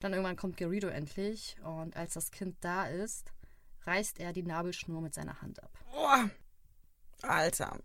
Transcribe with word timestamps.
Dann 0.00 0.14
irgendwann 0.14 0.36
kommt 0.36 0.56
Garrido 0.56 0.88
endlich 0.88 1.56
und 1.62 1.94
als 1.94 2.14
das 2.14 2.30
Kind 2.30 2.56
da 2.62 2.86
ist, 2.86 3.34
reißt 3.84 4.18
er 4.18 4.32
die 4.32 4.42
Nabelschnur 4.42 5.02
mit 5.02 5.12
seiner 5.12 5.42
Hand 5.42 5.62
ab. 5.62 5.70
Oh, 5.94 7.26
Alter. 7.26 7.78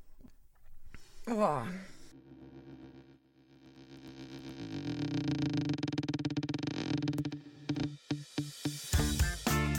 Oh. 1.27 1.61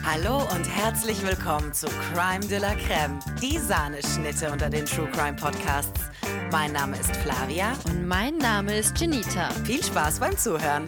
Hallo 0.04 0.42
und 0.54 0.64
herzlich 0.64 1.22
willkommen 1.22 1.72
zu 1.72 1.86
Crime 1.86 2.46
de 2.46 2.58
la 2.58 2.74
Creme, 2.74 3.18
die 3.40 3.58
Sahneschnitte 3.58 4.52
unter 4.52 4.68
den 4.68 4.84
True 4.84 5.10
Crime 5.10 5.36
Podcasts. 5.36 6.02
Mein 6.52 6.72
Name 6.72 6.98
ist 6.98 7.16
Flavia 7.16 7.72
Und 7.86 8.06
mein 8.06 8.36
Name 8.36 8.76
ist 8.78 8.98
Janita. 9.00 9.48
Viel 9.64 9.82
Spaß 9.82 10.20
beim 10.20 10.36
Zuhören. 10.36 10.86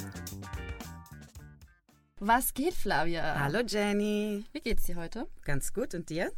Was 2.21 2.53
geht, 2.55 2.75
Flavia? 2.75 3.39
Hallo 3.39 3.61
Jenny. 3.66 4.45
Wie 4.52 4.61
geht's 4.61 4.84
dir 4.84 4.97
heute? 4.97 5.29
Ganz 5.45 5.73
gut 5.73 5.95
und 5.95 6.11
dir? 6.11 6.33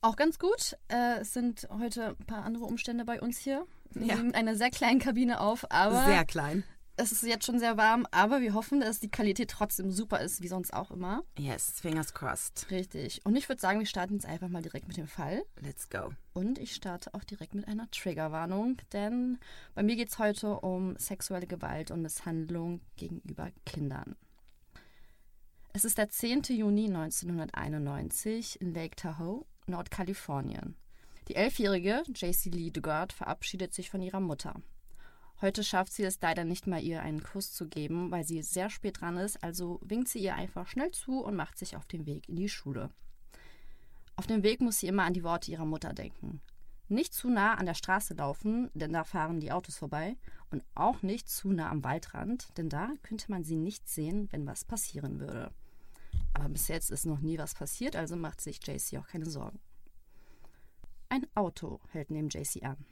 Auch 0.00 0.14
ganz 0.14 0.38
gut. 0.38 0.76
Äh, 0.88 1.20
es 1.20 1.32
sind 1.32 1.66
heute 1.70 2.10
ein 2.20 2.26
paar 2.26 2.44
andere 2.44 2.64
Umstände 2.64 3.04
bei 3.04 3.20
uns 3.20 3.38
hier. 3.38 3.66
Wir 3.90 4.06
Ja. 4.06 4.14
nehmen 4.16 4.28
in 4.30 4.34
einer 4.36 4.54
sehr 4.54 4.70
kleinen 4.70 5.00
Kabine 5.00 5.40
auf, 5.40 5.68
aber 5.72 6.04
Sehr 6.04 6.24
klein. 6.24 6.62
es 6.96 7.10
ist 7.10 7.24
jetzt 7.24 7.44
schon 7.46 7.58
sehr 7.58 7.76
warm. 7.76 8.06
Aber 8.12 8.40
wir 8.40 8.54
hoffen, 8.54 8.78
dass 8.80 9.00
die 9.00 9.10
Qualität 9.10 9.50
trotzdem 9.50 9.90
super 9.90 10.20
ist, 10.20 10.40
wie 10.40 10.46
sonst 10.46 10.72
auch 10.72 10.92
immer. 10.92 11.24
Yes, 11.36 11.80
fingers 11.80 12.14
crossed. 12.14 12.70
Richtig. 12.70 13.20
Und 13.24 13.34
ich 13.34 13.48
würde 13.48 13.60
sagen, 13.60 13.80
wir 13.80 13.86
starten 13.86 14.14
jetzt 14.14 14.26
einfach 14.26 14.48
mal 14.48 14.62
direkt 14.62 14.86
mit 14.86 14.98
dem 14.98 15.08
Fall. 15.08 15.42
Let's 15.60 15.90
go. 15.90 16.12
Und 16.32 16.58
ich 16.60 16.74
starte 16.76 17.12
auch 17.14 17.24
direkt 17.24 17.56
mit 17.56 17.66
einer 17.66 17.90
Triggerwarnung, 17.90 18.76
denn 18.92 19.40
bei 19.74 19.82
mir 19.82 19.96
geht 19.96 20.10
es 20.10 20.18
heute 20.20 20.60
um 20.60 20.96
sexuelle 20.96 21.48
Gewalt 21.48 21.90
und 21.90 22.02
Misshandlung 22.02 22.82
gegenüber 22.96 23.48
Kindern. 23.66 24.14
Es 25.74 25.84
ist 25.84 25.98
der 25.98 26.08
10. 26.08 26.42
Juni 26.48 26.86
1991 26.86 28.60
in 28.60 28.72
Lake 28.72 28.96
Tahoe, 28.96 29.44
Nordkalifornien. 29.66 30.74
Die 31.28 31.36
elfjährige 31.36 32.02
JC 32.14 32.46
Lee 32.46 32.72
verabschiedet 33.14 33.74
sich 33.74 33.90
von 33.90 34.00
ihrer 34.00 34.20
Mutter. 34.20 34.54
Heute 35.40 35.62
schafft 35.62 35.92
sie 35.92 36.04
es 36.04 36.20
leider 36.20 36.44
nicht 36.44 36.66
mal, 36.66 36.82
ihr 36.82 37.02
einen 37.02 37.22
Kuss 37.22 37.52
zu 37.52 37.68
geben, 37.68 38.10
weil 38.10 38.24
sie 38.24 38.42
sehr 38.42 38.70
spät 38.70 39.00
dran 39.00 39.18
ist, 39.18 39.44
also 39.44 39.78
winkt 39.82 40.08
sie 40.08 40.20
ihr 40.20 40.34
einfach 40.34 40.66
schnell 40.66 40.90
zu 40.90 41.20
und 41.20 41.36
macht 41.36 41.58
sich 41.58 41.76
auf 41.76 41.86
den 41.86 42.06
Weg 42.06 42.28
in 42.28 42.36
die 42.36 42.48
Schule. 42.48 42.90
Auf 44.16 44.26
dem 44.26 44.42
Weg 44.42 44.60
muss 44.60 44.80
sie 44.80 44.88
immer 44.88 45.04
an 45.04 45.14
die 45.14 45.22
Worte 45.22 45.52
ihrer 45.52 45.66
Mutter 45.66 45.92
denken. 45.92 46.40
Nicht 46.88 47.12
zu 47.12 47.28
nah 47.28 47.54
an 47.54 47.66
der 47.66 47.74
Straße 47.74 48.14
laufen, 48.14 48.70
denn 48.74 48.92
da 48.92 49.04
fahren 49.04 49.40
die 49.40 49.52
Autos 49.52 49.76
vorbei. 49.76 50.16
Und 50.50 50.64
auch 50.74 51.02
nicht 51.02 51.28
zu 51.28 51.52
nah 51.52 51.70
am 51.70 51.84
Waldrand, 51.84 52.56
denn 52.56 52.70
da 52.70 52.90
könnte 53.02 53.30
man 53.30 53.44
sie 53.44 53.56
nicht 53.56 53.88
sehen, 53.88 54.28
wenn 54.30 54.46
was 54.46 54.64
passieren 54.64 55.20
würde. 55.20 55.50
Aber 56.32 56.48
bis 56.48 56.68
jetzt 56.68 56.90
ist 56.90 57.04
noch 57.04 57.20
nie 57.20 57.36
was 57.36 57.54
passiert, 57.54 57.96
also 57.96 58.16
macht 58.16 58.40
sich 58.40 58.66
JC 58.66 58.98
auch 58.98 59.06
keine 59.06 59.28
Sorgen. 59.28 59.58
Ein 61.10 61.26
Auto 61.34 61.80
hält 61.90 62.10
neben 62.10 62.28
JC 62.28 62.62
an. 62.64 62.84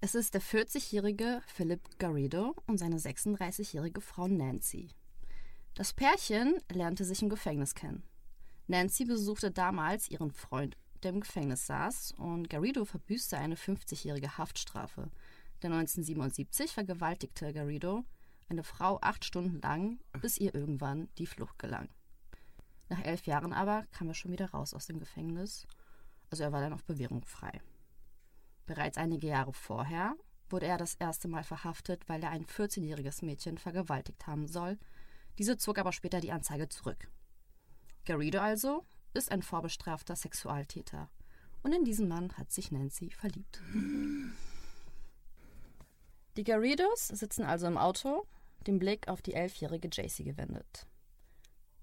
Es 0.00 0.14
ist 0.14 0.34
der 0.34 0.42
40-jährige 0.42 1.42
Philip 1.46 1.80
Garrido 1.98 2.54
und 2.66 2.78
seine 2.78 2.98
36-jährige 2.98 4.00
Frau 4.00 4.28
Nancy. 4.28 4.90
Das 5.74 5.92
Pärchen 5.92 6.56
lernte 6.70 7.04
sich 7.04 7.22
im 7.22 7.28
Gefängnis 7.28 7.74
kennen. 7.74 8.04
Nancy 8.68 9.04
besuchte 9.04 9.50
damals 9.50 10.08
ihren 10.08 10.30
Freund, 10.30 10.76
der 11.02 11.12
im 11.12 11.20
Gefängnis 11.20 11.66
saß, 11.66 12.12
und 12.12 12.50
Garrido 12.50 12.84
verbüßte 12.84 13.38
eine 13.38 13.56
50-jährige 13.56 14.38
Haftstrafe. 14.38 15.10
Denn 15.62 15.72
1977 15.72 16.72
vergewaltigte 16.72 17.52
Garrido 17.52 18.04
eine 18.48 18.64
Frau 18.64 18.98
acht 19.02 19.24
Stunden 19.24 19.60
lang, 19.60 20.00
bis 20.20 20.38
ihr 20.38 20.54
irgendwann 20.54 21.08
die 21.18 21.26
Flucht 21.26 21.58
gelang. 21.58 21.88
Nach 22.88 23.02
elf 23.04 23.26
Jahren 23.26 23.52
aber 23.52 23.84
kam 23.92 24.08
er 24.08 24.14
schon 24.14 24.32
wieder 24.32 24.50
raus 24.50 24.72
aus 24.72 24.86
dem 24.86 24.98
Gefängnis, 24.98 25.66
also 26.30 26.44
er 26.44 26.52
war 26.52 26.60
dann 26.60 26.72
auf 26.72 26.84
Bewährung 26.84 27.24
frei. 27.24 27.60
Bereits 28.66 28.98
einige 28.98 29.26
Jahre 29.26 29.52
vorher 29.52 30.14
wurde 30.50 30.66
er 30.66 30.78
das 30.78 30.94
erste 30.94 31.28
Mal 31.28 31.44
verhaftet, 31.44 32.08
weil 32.08 32.22
er 32.22 32.30
ein 32.30 32.46
14-jähriges 32.46 33.24
Mädchen 33.24 33.58
vergewaltigt 33.58 34.26
haben 34.26 34.46
soll. 34.46 34.78
Diese 35.38 35.56
zog 35.56 35.78
aber 35.78 35.92
später 35.92 36.20
die 36.20 36.32
Anzeige 36.32 36.68
zurück. 36.68 37.10
Garrido 38.04 38.40
also 38.40 38.86
ist 39.14 39.30
ein 39.30 39.42
vorbestrafter 39.42 40.16
Sexualtäter. 40.16 41.08
Und 41.62 41.72
in 41.72 41.84
diesen 41.84 42.08
Mann 42.08 42.32
hat 42.36 42.52
sich 42.52 42.70
Nancy 42.70 43.10
verliebt. 43.10 43.60
Die 46.36 46.44
Garridos 46.44 47.08
sitzen 47.08 47.44
also 47.44 47.66
im 47.66 47.78
Auto, 47.78 48.26
den 48.66 48.78
Blick 48.78 49.08
auf 49.08 49.22
die 49.22 49.34
elfjährige 49.34 49.88
JC 49.88 50.24
gewendet. 50.24 50.86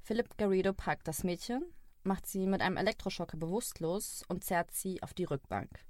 Philip 0.02 0.38
Garrido 0.38 0.72
packt 0.72 1.08
das 1.08 1.24
Mädchen, 1.24 1.66
macht 2.04 2.28
sie 2.28 2.46
mit 2.46 2.62
einem 2.62 2.78
Elektroschocker 2.78 3.38
bewusstlos 3.38 4.24
und 4.28 4.44
zerrt 4.44 4.72
sie 4.72 5.02
auf 5.02 5.14
die 5.14 5.24
Rückbank. 5.24 5.84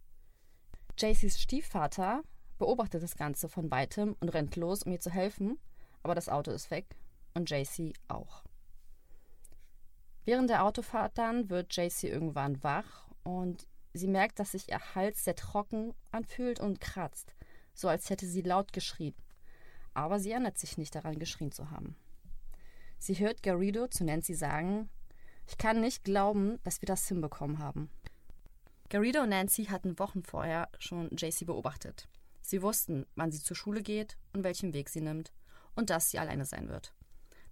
JCs 0.97 1.41
Stiefvater 1.41 2.24
beobachtet 2.57 3.03
das 3.03 3.18
Ganze 3.18 3.50
von 3.50 3.69
weitem 3.69 4.16
und 4.22 4.29
rennt 4.29 4.56
los, 4.56 4.84
um 4.84 4.94
ihr 4.94 5.01
zu 5.01 5.12
helfen, 5.12 5.59
aber 6.03 6.16
das 6.16 6.29
Auto 6.29 6.51
ist 6.51 6.72
weg 6.72 6.95
und 7.34 7.50
JC 7.50 7.94
auch. 8.07 8.44
Während 10.25 10.50
der 10.50 10.63
Autofahrt 10.63 11.18
dann 11.18 11.50
wird 11.50 11.75
JC 11.75 12.06
irgendwann 12.06 12.63
wach 12.63 13.08
und 13.24 13.68
sie 13.94 14.08
merkt, 14.08 14.40
dass 14.40 14.52
sich 14.52 14.69
ihr 14.69 14.96
Hals 14.96 15.24
sehr 15.24 15.36
trocken 15.36 15.94
anfühlt 16.12 16.59
und 16.59 16.81
kratzt, 16.81 17.36
so 17.74 17.88
als 17.88 18.09
hätte 18.09 18.25
sie 18.25 18.41
laut 18.41 18.74
geschrien. 18.74 19.16
Aber 19.94 20.19
sie 20.19 20.31
erinnert 20.31 20.58
sich 20.58 20.78
nicht 20.78 20.96
daran, 20.96 21.19
geschrien 21.19 21.52
zu 21.52 21.69
haben. 21.69 21.96
Sie 22.97 23.19
hört 23.19 23.44
Garrido 23.44 23.88
zu 23.88 24.03
Nancy 24.03 24.34
sagen, 24.34 24.90
ich 25.47 25.59
kann 25.59 25.80
nicht 25.80 26.03
glauben, 26.03 26.59
dass 26.63 26.81
wir 26.81 26.88
das 26.88 27.07
hinbekommen 27.07 27.59
haben. 27.59 27.90
Garrido 28.90 29.22
und 29.22 29.30
Nancy 29.30 29.66
hatten 29.66 30.00
Wochen 30.00 30.24
vorher 30.24 30.69
schon 30.80 31.16
JC 31.16 31.46
beobachtet. 31.46 32.07
Sie 32.42 32.62
wussten, 32.62 33.06
wann 33.16 33.31
sie 33.31 33.42
zur 33.42 33.56
Schule 33.56 33.81
geht 33.81 34.18
und 34.34 34.44
welchen 34.44 34.74
Weg 34.74 34.90
sie 34.90 35.02
nimmt 35.02 35.31
und 35.75 35.90
dass 35.92 36.09
sie 36.09 36.19
alleine 36.19 36.46
sein 36.46 36.68
wird. 36.68 36.94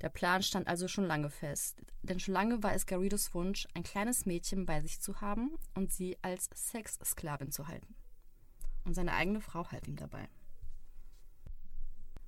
Der 0.04 0.10
Plan 0.10 0.44
stand 0.44 0.68
also 0.68 0.90
schon 0.90 1.06
lange 1.06 1.30
fest, 1.30 1.82
denn 2.02 2.20
schon 2.20 2.34
lange 2.34 2.62
war 2.62 2.74
es 2.74 2.86
Garridos 2.86 3.34
Wunsch, 3.34 3.70
ein 3.74 3.84
kleines 3.84 4.26
Mädchen 4.26 4.66
bei 4.66 4.82
sich 4.82 5.00
zu 5.00 5.22
haben 5.22 5.58
und 5.76 5.94
sie 5.94 6.18
als 6.22 6.50
Sexsklavin 6.54 7.52
zu 7.52 7.70
halten. 7.70 7.96
Und 8.84 8.96
seine 8.96 9.14
eigene 9.14 9.40
Frau 9.40 9.66
half 9.72 9.88
ihm 9.88 9.96
dabei. 9.96 10.28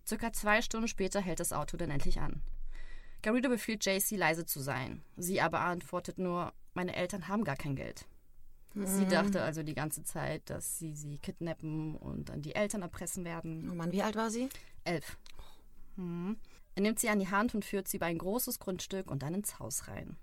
Circa 0.07 0.31
zwei 0.31 0.61
Stunden 0.61 0.87
später 0.87 1.19
hält 1.19 1.41
das 1.41 1.51
Auto 1.51 1.75
dann 1.75 1.91
endlich 1.91 2.21
an. 2.21 2.41
Garrido 3.21 3.49
befiehlt 3.49 3.85
JC 3.85 4.11
leise 4.11 4.45
zu 4.45 4.61
sein. 4.61 5.03
Sie 5.17 5.41
aber 5.41 5.59
antwortet 5.59 6.17
nur, 6.17 6.53
meine 6.75 6.95
Eltern 6.95 7.27
haben 7.27 7.43
gar 7.43 7.57
kein 7.57 7.75
Geld. 7.75 8.05
Sie 8.73 9.05
dachte 9.05 9.41
also 9.41 9.63
die 9.63 9.73
ganze 9.73 10.03
Zeit, 10.03 10.49
dass 10.49 10.79
sie 10.79 10.93
sie 10.93 11.17
kidnappen 11.17 11.95
und 11.95 12.29
dann 12.29 12.41
die 12.41 12.55
Eltern 12.55 12.83
erpressen 12.83 13.25
werden. 13.25 13.69
Oh 13.69 13.75
Mann, 13.75 13.91
wie 13.91 14.03
alt 14.03 14.15
war 14.15 14.29
sie? 14.29 14.47
Elf. 14.83 15.17
Mhm. 15.95 16.37
Er 16.75 16.81
nimmt 16.81 16.99
sie 16.99 17.09
an 17.09 17.19
die 17.19 17.29
Hand 17.29 17.55
und 17.55 17.63
führt 17.63 17.87
sie 17.87 17.97
über 17.97 18.05
ein 18.05 18.17
großes 18.17 18.59
Grundstück 18.59 19.09
und 19.09 19.23
dann 19.23 19.33
ins 19.33 19.59
Haus 19.59 19.87
rein. 19.87 20.17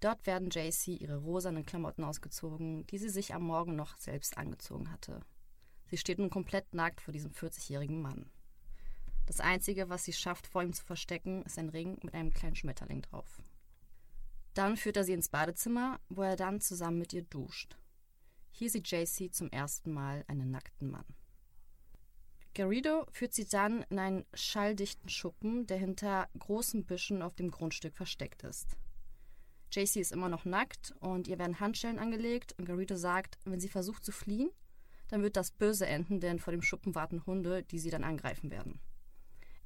Dort 0.00 0.26
werden 0.26 0.50
JC 0.50 0.88
ihre 1.00 1.16
rosanen 1.16 1.66
Klamotten 1.66 2.04
ausgezogen, 2.04 2.86
die 2.86 2.98
sie 2.98 3.08
sich 3.08 3.34
am 3.34 3.42
Morgen 3.42 3.74
noch 3.74 3.96
selbst 3.96 4.38
angezogen 4.38 4.92
hatte. 4.92 5.20
Sie 5.86 5.96
steht 5.96 6.18
nun 6.18 6.30
komplett 6.30 6.74
nackt 6.74 7.00
vor 7.00 7.12
diesem 7.12 7.32
40-jährigen 7.32 8.00
Mann. 8.00 8.30
Das 9.26 9.40
Einzige, 9.40 9.88
was 9.88 10.04
sie 10.04 10.12
schafft, 10.12 10.46
vor 10.46 10.62
ihm 10.62 10.72
zu 10.72 10.84
verstecken, 10.84 11.42
ist 11.44 11.58
ein 11.58 11.70
Ring 11.70 11.98
mit 12.02 12.14
einem 12.14 12.32
kleinen 12.32 12.56
Schmetterling 12.56 13.02
drauf. 13.02 13.42
Dann 14.52 14.76
führt 14.76 14.96
er 14.96 15.04
sie 15.04 15.14
ins 15.14 15.30
Badezimmer, 15.30 15.98
wo 16.08 16.22
er 16.22 16.36
dann 16.36 16.60
zusammen 16.60 16.98
mit 16.98 17.12
ihr 17.12 17.22
duscht. 17.22 17.76
Hier 18.50 18.70
sieht 18.70 18.88
JC 18.88 19.34
zum 19.34 19.50
ersten 19.50 19.92
Mal 19.92 20.24
einen 20.28 20.50
nackten 20.50 20.90
Mann. 20.90 21.06
Garrido 22.54 23.06
führt 23.10 23.34
sie 23.34 23.46
dann 23.46 23.84
in 23.90 23.98
einen 23.98 24.26
schalldichten 24.32 25.08
Schuppen, 25.08 25.66
der 25.66 25.78
hinter 25.78 26.28
großen 26.38 26.84
Büschen 26.84 27.20
auf 27.20 27.34
dem 27.34 27.50
Grundstück 27.50 27.96
versteckt 27.96 28.44
ist. 28.44 28.76
JC 29.72 29.96
ist 29.96 30.12
immer 30.12 30.28
noch 30.28 30.44
nackt 30.44 30.94
und 31.00 31.26
ihr 31.26 31.38
werden 31.38 31.58
Handschellen 31.58 31.98
angelegt 31.98 32.54
und 32.56 32.64
Garrido 32.64 32.94
sagt, 32.94 33.38
wenn 33.44 33.58
sie 33.58 33.68
versucht 33.68 34.04
zu 34.04 34.12
fliehen, 34.12 34.50
dann 35.08 35.22
wird 35.22 35.36
das 35.36 35.50
böse 35.50 35.86
enden, 35.86 36.20
denn 36.20 36.38
vor 36.38 36.52
dem 36.52 36.62
Schuppen 36.62 36.94
warten 36.94 37.26
Hunde, 37.26 37.64
die 37.64 37.80
sie 37.80 37.90
dann 37.90 38.04
angreifen 38.04 38.52
werden. 38.52 38.80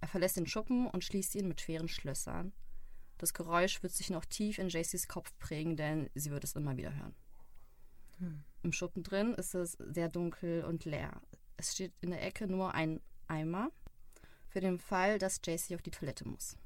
Er 0.01 0.09
verlässt 0.09 0.37
den 0.37 0.47
Schuppen 0.47 0.87
und 0.87 1.05
schließt 1.05 1.35
ihn 1.35 1.49
mit 1.49 1.61
schweren 1.61 1.89
Schlössern. 1.89 2.53
Das 3.19 3.35
Geräusch 3.35 3.83
wird 3.83 3.93
sich 3.93 4.11
noch 4.11 4.25
tief 4.25 4.59
in 4.59 4.69
JCs 4.69 5.09
Kopf 5.09 5.37
prägen, 5.39 5.77
denn 5.77 6.09
sie 6.15 6.31
wird 6.31 6.45
es 6.45 6.55
immer 6.55 6.77
wieder 6.77 6.95
hören. 6.95 7.15
Im 8.63 8.73
Schuppen 8.73 9.03
drin 9.03 9.35
ist 9.35 9.55
es 9.55 9.73
sehr 9.73 10.09
dunkel 10.09 10.65
und 10.65 10.85
leer. 10.85 11.21
Es 11.59 11.75
steht 11.75 11.93
in 12.01 12.11
der 12.11 12.25
Ecke 12.25 12.47
nur 12.47 12.73
ein 12.73 13.01
Eimer 13.27 13.71
für 14.49 14.61
den 14.61 14.79
Fall, 14.79 15.19
dass 15.19 15.41
JC 15.45 15.75
auf 15.75 15.83
die 15.83 15.91
Toilette 15.91 16.27
muss. 16.27 16.57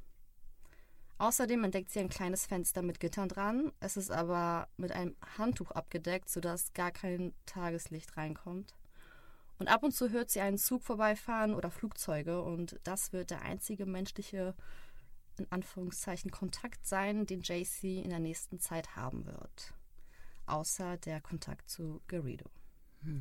Außerdem 1.19 1.65
entdeckt 1.65 1.91
sie 1.91 2.01
ein 2.01 2.09
kleines 2.09 2.47
Fenster 2.47 2.83
mit 2.83 3.01
Gittern 3.01 3.29
dran. 3.29 3.73
Es 3.81 3.97
ist 3.97 4.11
aber 4.11 4.69
mit 4.77 4.93
einem 4.93 5.17
Handtuch 5.39 5.71
abgedeckt, 5.71 6.29
sodass 6.29 6.75
gar 6.75 6.91
kein 6.91 7.33
Tageslicht 7.47 8.17
reinkommt. 8.17 8.75
Und 9.59 9.69
ab 9.69 9.83
und 9.83 9.93
zu 9.93 10.11
hört 10.11 10.31
sie 10.31 10.41
einen 10.41 10.59
Zug 10.59 10.83
vorbeifahren 10.83 11.55
oder 11.55 11.71
Flugzeuge 11.71 12.43
und 12.43 12.79
das 12.85 13.13
wird 13.13 13.31
der 13.31 13.43
einzige 13.43 13.87
menschliche 13.87 14.55
in 15.39 15.47
Anführungszeichen 15.51 16.31
Kontakt 16.31 16.87
sein, 16.87 17.25
den 17.25 17.41
JC 17.41 18.03
in 18.03 18.11
der 18.11 18.19
nächsten 18.19 18.61
Zeit 18.61 18.97
haben 18.97 19.25
wird. 19.25 19.73
Außer 20.47 20.99
der 20.99 21.21
Kontakt 21.21 21.71
zu 21.71 22.03
Garrido. 22.09 22.51
Hm. 23.03 23.21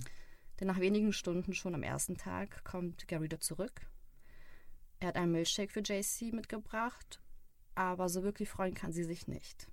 Denn 0.61 0.67
nach 0.67 0.79
wenigen 0.79 1.11
Stunden 1.11 1.55
schon 1.55 1.73
am 1.73 1.81
ersten 1.81 2.17
Tag 2.17 2.63
kommt 2.63 3.07
Garrido 3.07 3.37
zurück. 3.37 3.81
Er 4.99 5.07
hat 5.07 5.15
einen 5.15 5.31
Milchshake 5.31 5.71
für 5.71 5.81
JC 5.81 6.31
mitgebracht, 6.31 7.19
aber 7.73 8.09
so 8.09 8.21
wirklich 8.21 8.47
freuen 8.47 8.75
kann 8.75 8.93
sie 8.93 9.03
sich 9.03 9.27
nicht. 9.27 9.67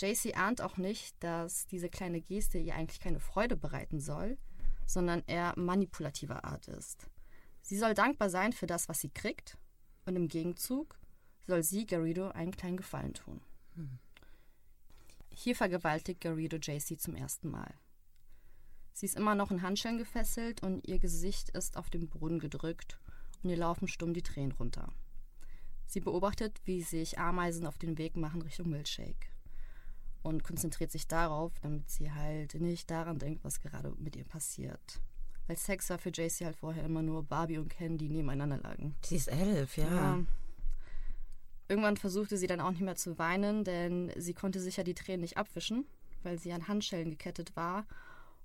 JC 0.00 0.36
ahnt 0.36 0.60
auch 0.60 0.76
nicht, 0.76 1.16
dass 1.18 1.66
diese 1.66 1.88
kleine 1.88 2.20
Geste 2.20 2.58
ihr 2.58 2.76
eigentlich 2.76 3.00
keine 3.00 3.18
Freude 3.18 3.56
bereiten 3.56 3.98
soll, 3.98 4.38
sondern 4.86 5.24
eher 5.26 5.52
manipulativer 5.56 6.44
Art 6.44 6.68
ist. 6.68 7.08
Sie 7.60 7.76
soll 7.76 7.94
dankbar 7.94 8.30
sein 8.30 8.52
für 8.52 8.66
das, 8.68 8.88
was 8.88 9.00
sie 9.00 9.10
kriegt, 9.10 9.58
und 10.06 10.14
im 10.14 10.28
Gegenzug 10.28 10.96
soll 11.48 11.64
sie 11.64 11.86
Garrido 11.86 12.28
einen 12.28 12.52
kleinen 12.52 12.76
Gefallen 12.76 13.14
tun. 13.14 13.40
Hm. 13.74 13.98
Hier 15.30 15.56
vergewaltigt 15.56 16.20
Garrido 16.20 16.56
JC 16.56 17.00
zum 17.00 17.16
ersten 17.16 17.50
Mal. 17.50 17.74
Sie 18.94 19.06
ist 19.06 19.16
immer 19.16 19.34
noch 19.34 19.50
in 19.50 19.62
Handschellen 19.62 19.98
gefesselt 19.98 20.62
und 20.62 20.86
ihr 20.86 21.00
Gesicht 21.00 21.50
ist 21.50 21.76
auf 21.76 21.90
den 21.90 22.08
Boden 22.08 22.38
gedrückt 22.38 22.96
und 23.42 23.50
ihr 23.50 23.56
laufen 23.56 23.88
stumm 23.88 24.14
die 24.14 24.22
Tränen 24.22 24.52
runter. 24.52 24.92
Sie 25.84 25.98
beobachtet, 25.98 26.60
wie 26.64 26.80
sich 26.80 27.18
Ameisen 27.18 27.66
auf 27.66 27.76
den 27.76 27.98
Weg 27.98 28.16
machen 28.16 28.40
Richtung 28.42 28.70
Milkshake 28.70 29.26
und 30.22 30.44
konzentriert 30.44 30.92
sich 30.92 31.08
darauf, 31.08 31.52
damit 31.60 31.90
sie 31.90 32.12
halt 32.12 32.54
nicht 32.54 32.88
daran 32.88 33.18
denkt, 33.18 33.42
was 33.42 33.60
gerade 33.60 33.92
mit 33.98 34.14
ihr 34.14 34.24
passiert. 34.24 35.00
Weil 35.48 35.56
Sex 35.58 35.90
war 35.90 35.98
für 35.98 36.10
JC 36.10 36.44
halt 36.44 36.56
vorher 36.56 36.84
immer 36.84 37.02
nur 37.02 37.24
Barbie 37.24 37.58
und 37.58 37.68
Ken, 37.68 37.98
die 37.98 38.08
nebeneinander 38.08 38.58
lagen. 38.58 38.94
Sie 39.02 39.16
ist 39.16 39.28
elf, 39.28 39.76
ja. 39.76 39.92
ja. 39.92 40.20
Irgendwann 41.68 41.96
versuchte 41.96 42.38
sie 42.38 42.46
dann 42.46 42.60
auch 42.60 42.70
nicht 42.70 42.80
mehr 42.80 42.94
zu 42.94 43.18
weinen, 43.18 43.64
denn 43.64 44.12
sie 44.16 44.34
konnte 44.34 44.60
sich 44.60 44.76
ja 44.76 44.84
die 44.84 44.94
Tränen 44.94 45.22
nicht 45.22 45.36
abwischen, 45.36 45.84
weil 46.22 46.38
sie 46.38 46.52
an 46.52 46.68
Handschellen 46.68 47.10
gekettet 47.10 47.56
war. 47.56 47.86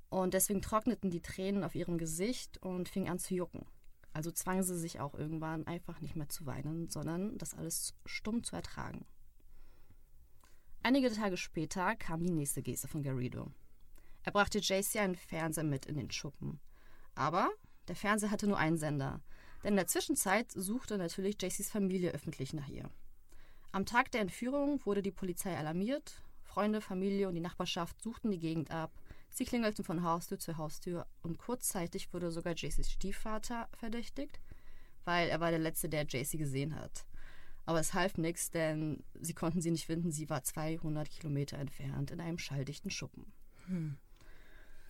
Und 0.09 0.33
deswegen 0.33 0.61
trockneten 0.61 1.11
die 1.11 1.21
Tränen 1.21 1.63
auf 1.63 1.75
ihrem 1.75 1.97
Gesicht 1.97 2.57
und 2.61 2.89
fing 2.89 3.09
an 3.09 3.19
zu 3.19 3.35
jucken. 3.35 3.65
Also 4.11 4.31
zwang 4.31 4.63
sie 4.63 4.77
sich 4.77 4.99
auch 4.99 5.13
irgendwann 5.13 5.67
einfach 5.67 6.01
nicht 6.01 6.15
mehr 6.15 6.29
zu 6.29 6.45
weinen, 6.45 6.89
sondern 6.89 7.37
das 7.37 7.53
alles 7.53 7.93
stumm 8.05 8.43
zu 8.43 8.55
ertragen. 8.55 9.05
Einige 10.81 11.11
Tage 11.11 11.37
später 11.37 11.95
kam 11.95 12.23
die 12.23 12.31
nächste 12.31 12.63
Geste 12.63 12.87
von 12.87 13.03
Garrido. 13.03 13.51
Er 14.23 14.31
brachte 14.31 14.59
JC 14.59 14.97
einen 14.97 15.15
Fernseher 15.15 15.63
mit 15.63 15.85
in 15.85 15.95
den 15.95 16.09
Schuppen. 16.09 16.59
Aber 17.15 17.49
der 17.87 17.95
Fernseher 17.95 18.31
hatte 18.31 18.47
nur 18.47 18.57
einen 18.57 18.77
Sender, 18.77 19.21
denn 19.63 19.71
in 19.71 19.77
der 19.77 19.87
Zwischenzeit 19.87 20.51
suchte 20.51 20.97
natürlich 20.97 21.41
JCs 21.41 21.69
Familie 21.69 22.11
öffentlich 22.11 22.53
nach 22.53 22.67
ihr. 22.67 22.89
Am 23.71 23.85
Tag 23.85 24.11
der 24.11 24.21
Entführung 24.21 24.83
wurde 24.85 25.01
die 25.03 25.11
Polizei 25.11 25.55
alarmiert. 25.55 26.23
Freunde, 26.43 26.81
Familie 26.81 27.27
und 27.27 27.35
die 27.35 27.41
Nachbarschaft 27.41 28.01
suchten 28.01 28.31
die 28.31 28.39
Gegend 28.39 28.71
ab. 28.71 28.91
Sie 29.29 29.45
klingelten 29.45 29.83
von 29.83 30.03
Haustür 30.03 30.39
zu 30.39 30.57
Haustür 30.57 31.05
und 31.21 31.37
kurzzeitig 31.37 32.13
wurde 32.13 32.31
sogar 32.31 32.53
JCs 32.53 32.91
Stiefvater 32.91 33.69
verdächtigt, 33.77 34.39
weil 35.05 35.29
er 35.29 35.39
war 35.39 35.51
der 35.51 35.59
Letzte, 35.59 35.89
der 35.89 36.03
JC 36.03 36.37
gesehen 36.37 36.75
hat. 36.75 37.05
Aber 37.65 37.79
es 37.79 37.93
half 37.93 38.17
nichts, 38.17 38.49
denn 38.49 39.03
sie 39.21 39.33
konnten 39.33 39.61
sie 39.61 39.71
nicht 39.71 39.85
finden. 39.85 40.11
Sie 40.11 40.29
war 40.29 40.43
200 40.43 41.09
Kilometer 41.09 41.57
entfernt 41.57 42.09
in 42.09 42.19
einem 42.19 42.39
schalldichten 42.39 42.89
Schuppen. 42.89 43.31
Hm. 43.67 43.97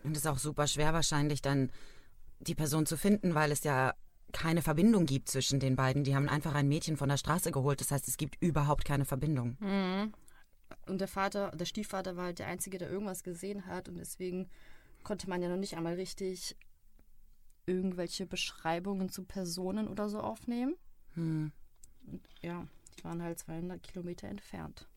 Und 0.03 0.11
es 0.15 0.19
ist 0.23 0.27
auch 0.27 0.37
super 0.37 0.65
schwer 0.65 0.93
wahrscheinlich 0.93 1.41
dann 1.41 1.71
die 2.39 2.55
Person 2.55 2.85
zu 2.85 2.95
finden, 2.95 3.35
weil 3.35 3.51
es 3.51 3.65
ja 3.65 3.93
keine 4.31 4.61
Verbindung 4.61 5.05
gibt 5.05 5.29
zwischen 5.29 5.59
den 5.59 5.75
beiden. 5.75 6.03
Die 6.03 6.15
haben 6.15 6.29
einfach 6.29 6.55
ein 6.55 6.67
Mädchen 6.67 6.97
von 6.97 7.09
der 7.09 7.17
Straße 7.17 7.51
geholt. 7.51 7.81
Das 7.81 7.91
heißt, 7.91 8.07
es 8.07 8.17
gibt 8.17 8.41
überhaupt 8.41 8.85
keine 8.85 9.05
Verbindung. 9.05 9.57
Mhm. 9.59 10.13
Und 10.87 10.99
der 11.01 11.07
Vater, 11.07 11.51
der 11.51 11.65
Stiefvater 11.65 12.15
war 12.15 12.25
halt 12.25 12.39
der 12.39 12.47
Einzige, 12.47 12.77
der 12.77 12.89
irgendwas 12.89 13.23
gesehen 13.23 13.65
hat. 13.65 13.89
Und 13.89 13.97
deswegen 13.97 14.49
konnte 15.03 15.29
man 15.29 15.41
ja 15.41 15.49
noch 15.49 15.57
nicht 15.57 15.77
einmal 15.77 15.95
richtig 15.95 16.55
irgendwelche 17.65 18.25
Beschreibungen 18.25 19.09
zu 19.09 19.23
Personen 19.23 19.87
oder 19.87 20.09
so 20.09 20.19
aufnehmen. 20.19 20.75
Und 21.15 21.51
ja, 22.41 22.67
die 22.97 23.03
waren 23.03 23.21
halt 23.21 23.39
200 23.39 23.81
Kilometer 23.81 24.27
entfernt. 24.27 24.87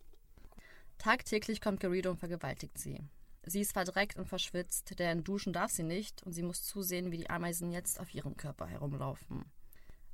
Tagtäglich 0.98 1.60
kommt 1.60 1.80
Garrido 1.80 2.10
und 2.10 2.18
vergewaltigt 2.18 2.78
sie. 2.78 3.00
Sie 3.44 3.60
ist 3.60 3.72
verdreckt 3.72 4.18
und 4.18 4.28
verschwitzt, 4.28 4.98
denn 4.98 5.24
duschen 5.24 5.52
darf 5.52 5.72
sie 5.72 5.82
nicht 5.82 6.22
und 6.22 6.32
sie 6.32 6.44
muss 6.44 6.62
zusehen, 6.62 7.10
wie 7.10 7.16
die 7.16 7.28
Ameisen 7.28 7.72
jetzt 7.72 7.98
auf 7.98 8.14
ihrem 8.14 8.36
Körper 8.36 8.66
herumlaufen. 8.66 9.44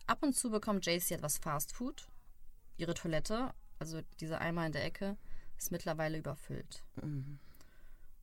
Ab 0.07 0.23
und 0.23 0.35
zu 0.35 0.51
bekommt 0.51 0.87
JC 0.87 1.11
etwas 1.11 1.37
Fastfood. 1.37 2.09
Ihre 2.79 2.95
Toilette, 2.95 3.53
also 3.79 4.01
dieser 4.21 4.41
Eimer 4.41 4.65
in 4.65 4.73
der 4.73 4.85
Ecke, 4.85 5.19
ist 5.59 5.71
mittlerweile 5.71 6.19
überfüllt. 6.19 6.85
Mhm. 7.03 7.39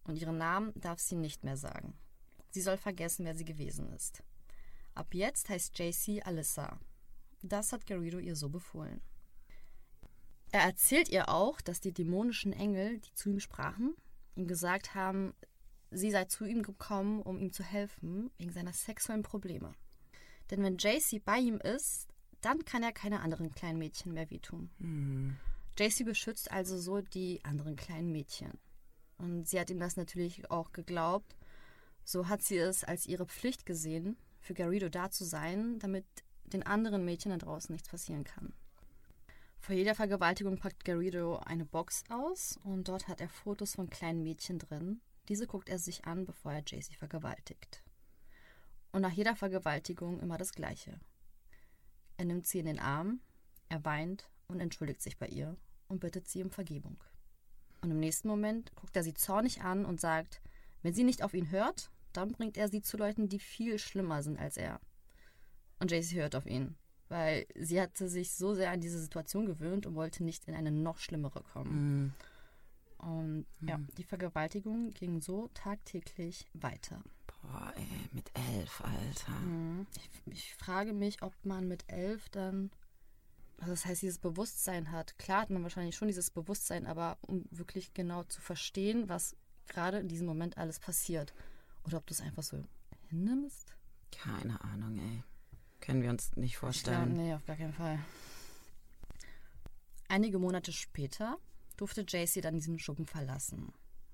Und 0.05 0.17
ihren 0.17 0.37
Namen 0.37 0.71
darf 0.79 0.99
sie 0.99 1.15
nicht 1.15 1.43
mehr 1.43 1.57
sagen. 1.57 1.97
Sie 2.51 2.61
soll 2.61 2.77
vergessen, 2.77 3.25
wer 3.25 3.35
sie 3.35 3.45
gewesen 3.45 3.91
ist. 3.93 4.23
Ab 4.93 5.13
jetzt 5.13 5.49
heißt 5.49 5.77
JC 5.77 6.25
Alyssa. 6.25 6.79
Das 7.41 7.73
hat 7.73 7.85
Garrido 7.85 8.19
ihr 8.19 8.35
so 8.35 8.49
befohlen. 8.49 9.01
Er 10.51 10.61
erzählt 10.61 11.09
ihr 11.09 11.27
auch, 11.29 11.59
dass 11.59 11.81
die 11.81 11.91
dämonischen 11.91 12.53
Engel, 12.53 12.99
die 12.99 13.13
zu 13.13 13.29
ihm 13.29 13.39
sprachen, 13.39 13.93
ihm 14.35 14.47
gesagt 14.47 14.95
haben, 14.95 15.33
sie 15.91 16.11
sei 16.11 16.25
zu 16.25 16.45
ihm 16.45 16.63
gekommen, 16.63 17.21
um 17.21 17.37
ihm 17.39 17.51
zu 17.51 17.63
helfen, 17.63 18.31
wegen 18.37 18.51
seiner 18.51 18.73
sexuellen 18.73 19.23
Probleme. 19.23 19.73
Denn 20.49 20.63
wenn 20.63 20.77
JC 20.77 21.23
bei 21.23 21.39
ihm 21.39 21.57
ist, 21.57 22.07
dann 22.41 22.63
kann 22.63 22.83
er 22.83 22.93
keine 22.93 23.21
anderen 23.21 23.51
kleinen 23.51 23.79
Mädchen 23.79 24.13
mehr 24.13 24.29
wehtun. 24.29 24.69
Mhm. 24.77 25.37
JC 25.77 26.05
beschützt 26.05 26.51
also 26.51 26.77
so 26.77 27.01
die 27.01 27.43
anderen 27.43 27.75
kleinen 27.75 28.11
Mädchen. 28.11 28.51
Und 29.17 29.47
sie 29.47 29.59
hat 29.59 29.69
ihm 29.69 29.79
das 29.79 29.97
natürlich 29.97 30.49
auch 30.49 30.71
geglaubt. 30.71 31.35
So 32.03 32.27
hat 32.27 32.41
sie 32.41 32.57
es 32.57 32.83
als 32.83 33.05
ihre 33.05 33.25
Pflicht 33.25 33.65
gesehen, 33.65 34.17
für 34.39 34.53
Garrido 34.53 34.89
da 34.89 35.09
zu 35.09 35.25
sein, 35.25 35.79
damit 35.79 36.05
den 36.45 36.63
anderen 36.63 37.03
Mädchen 37.03 37.31
da 37.31 37.37
draußen 37.37 37.73
nichts 37.73 37.89
passieren 37.89 38.23
kann. 38.23 38.53
Vor 39.59 39.75
jeder 39.75 39.95
Vergewaltigung 39.95 40.57
packt 40.57 40.85
Garrido 40.85 41.37
eine 41.37 41.65
Box 41.65 42.03
aus 42.09 42.59
und 42.63 42.87
dort 42.87 43.07
hat 43.07 43.19
er 43.19 43.29
Fotos 43.29 43.73
von 43.75 43.89
kleinen 43.89 44.21
Mädchen 44.21 44.59
drin. 44.59 45.01
Diese 45.27 45.47
guckt 45.47 45.69
er 45.69 45.79
sich 45.79 46.05
an, 46.05 46.25
bevor 46.25 46.53
er 46.53 46.63
Jaycee 46.65 46.93
vergewaltigt. 46.93 47.83
Und 48.91 49.01
nach 49.01 49.11
jeder 49.11 49.35
Vergewaltigung 49.35 50.19
immer 50.19 50.37
das 50.37 50.53
Gleiche. 50.53 50.99
Er 52.17 52.25
nimmt 52.25 52.45
sie 52.45 52.59
in 52.59 52.67
den 52.67 52.79
Arm, 52.79 53.21
er 53.67 53.83
weint 53.83 54.29
und 54.47 54.59
entschuldigt 54.59 55.01
sich 55.01 55.17
bei 55.17 55.27
ihr 55.27 55.55
und 55.87 55.99
bittet 55.99 56.27
sie 56.27 56.43
um 56.43 56.51
Vergebung. 56.51 56.97
Und 57.81 57.91
im 57.91 57.99
nächsten 57.99 58.27
Moment 58.27 58.73
guckt 58.75 58.95
er 58.95 59.03
sie 59.03 59.13
zornig 59.13 59.61
an 59.61 59.85
und 59.85 60.01
sagt, 60.01 60.41
wenn 60.81 60.93
sie 60.93 61.03
nicht 61.03 61.23
auf 61.23 61.33
ihn 61.33 61.51
hört, 61.51 61.91
dann 62.13 62.31
bringt 62.31 62.57
er 62.57 62.69
sie 62.69 62.81
zu 62.81 62.97
Leuten, 62.97 63.29
die 63.29 63.39
viel 63.39 63.79
schlimmer 63.79 64.23
sind 64.23 64.39
als 64.39 64.57
er. 64.57 64.79
Und 65.79 65.91
Jaycee 65.91 66.15
hört 66.15 66.35
auf 66.35 66.45
ihn 66.45 66.75
weil 67.09 67.45
sie 67.55 67.79
hatte 67.81 68.09
sich 68.09 68.33
so 68.33 68.53
sehr 68.53 68.71
an 68.71 68.81
diese 68.81 68.99
Situation 68.99 69.45
gewöhnt 69.45 69.85
und 69.85 69.95
wollte 69.95 70.23
nicht 70.23 70.47
in 70.47 70.55
eine 70.55 70.71
noch 70.71 70.97
schlimmere 70.97 71.43
kommen. 71.43 71.73
Mhm. 72.03 72.13
Und 72.97 73.45
mhm. 73.59 73.67
ja, 73.67 73.79
die 73.97 74.03
Vergewaltigung 74.03 74.91
ging 74.91 75.21
so 75.21 75.49
tagtäglich 75.53 76.47
weiter. 76.53 77.01
Boah, 77.27 77.71
ey, 77.75 78.09
mit 78.11 78.31
elf, 78.33 78.81
Alter. 78.81 79.39
Mhm. 79.39 79.85
Ich, 79.95 80.33
ich, 80.33 80.55
frage 80.55 80.93
mich, 80.93 81.21
ob 81.21 81.33
man 81.43 81.67
mit 81.67 81.83
elf 81.87 82.29
dann, 82.29 82.71
also 83.57 83.71
das 83.71 83.85
heißt, 83.85 84.01
dieses 84.01 84.17
Bewusstsein 84.17 84.91
hat. 84.91 85.17
Klar 85.17 85.41
hat 85.41 85.49
man 85.49 85.63
wahrscheinlich 85.63 85.95
schon 85.95 86.07
dieses 86.07 86.29
Bewusstsein, 86.29 86.85
aber 86.85 87.17
um 87.21 87.45
wirklich 87.51 87.93
genau 87.93 88.23
zu 88.23 88.41
verstehen, 88.41 89.09
was 89.09 89.35
gerade 89.67 89.99
in 89.99 90.07
diesem 90.07 90.27
Moment 90.27 90.57
alles 90.57 90.79
passiert. 90.79 91.33
Oder 91.85 91.97
ob 91.97 92.07
du 92.07 92.13
es 92.13 92.21
einfach 92.21 92.43
so 92.43 92.61
hinnimmst. 93.09 93.75
Keine 94.11 94.61
Ahnung, 94.61 94.97
ey. 94.97 95.23
Können 95.81 96.01
wir 96.01 96.09
uns 96.09 96.35
nicht 96.35 96.57
vorstellen. 96.57 97.13
Glaub, 97.13 97.17
nee, 97.17 97.33
auf 97.33 97.45
gar 97.45 97.55
keinen 97.55 97.73
Fall. 97.73 97.99
Einige 100.07 100.39
Monate 100.39 100.71
später 100.71 101.37
durfte 101.77 102.01
JC 102.01 102.41
dann 102.41 102.55
diesen 102.55 102.79
Schuppen 102.79 103.05
verlassen. 103.05 103.73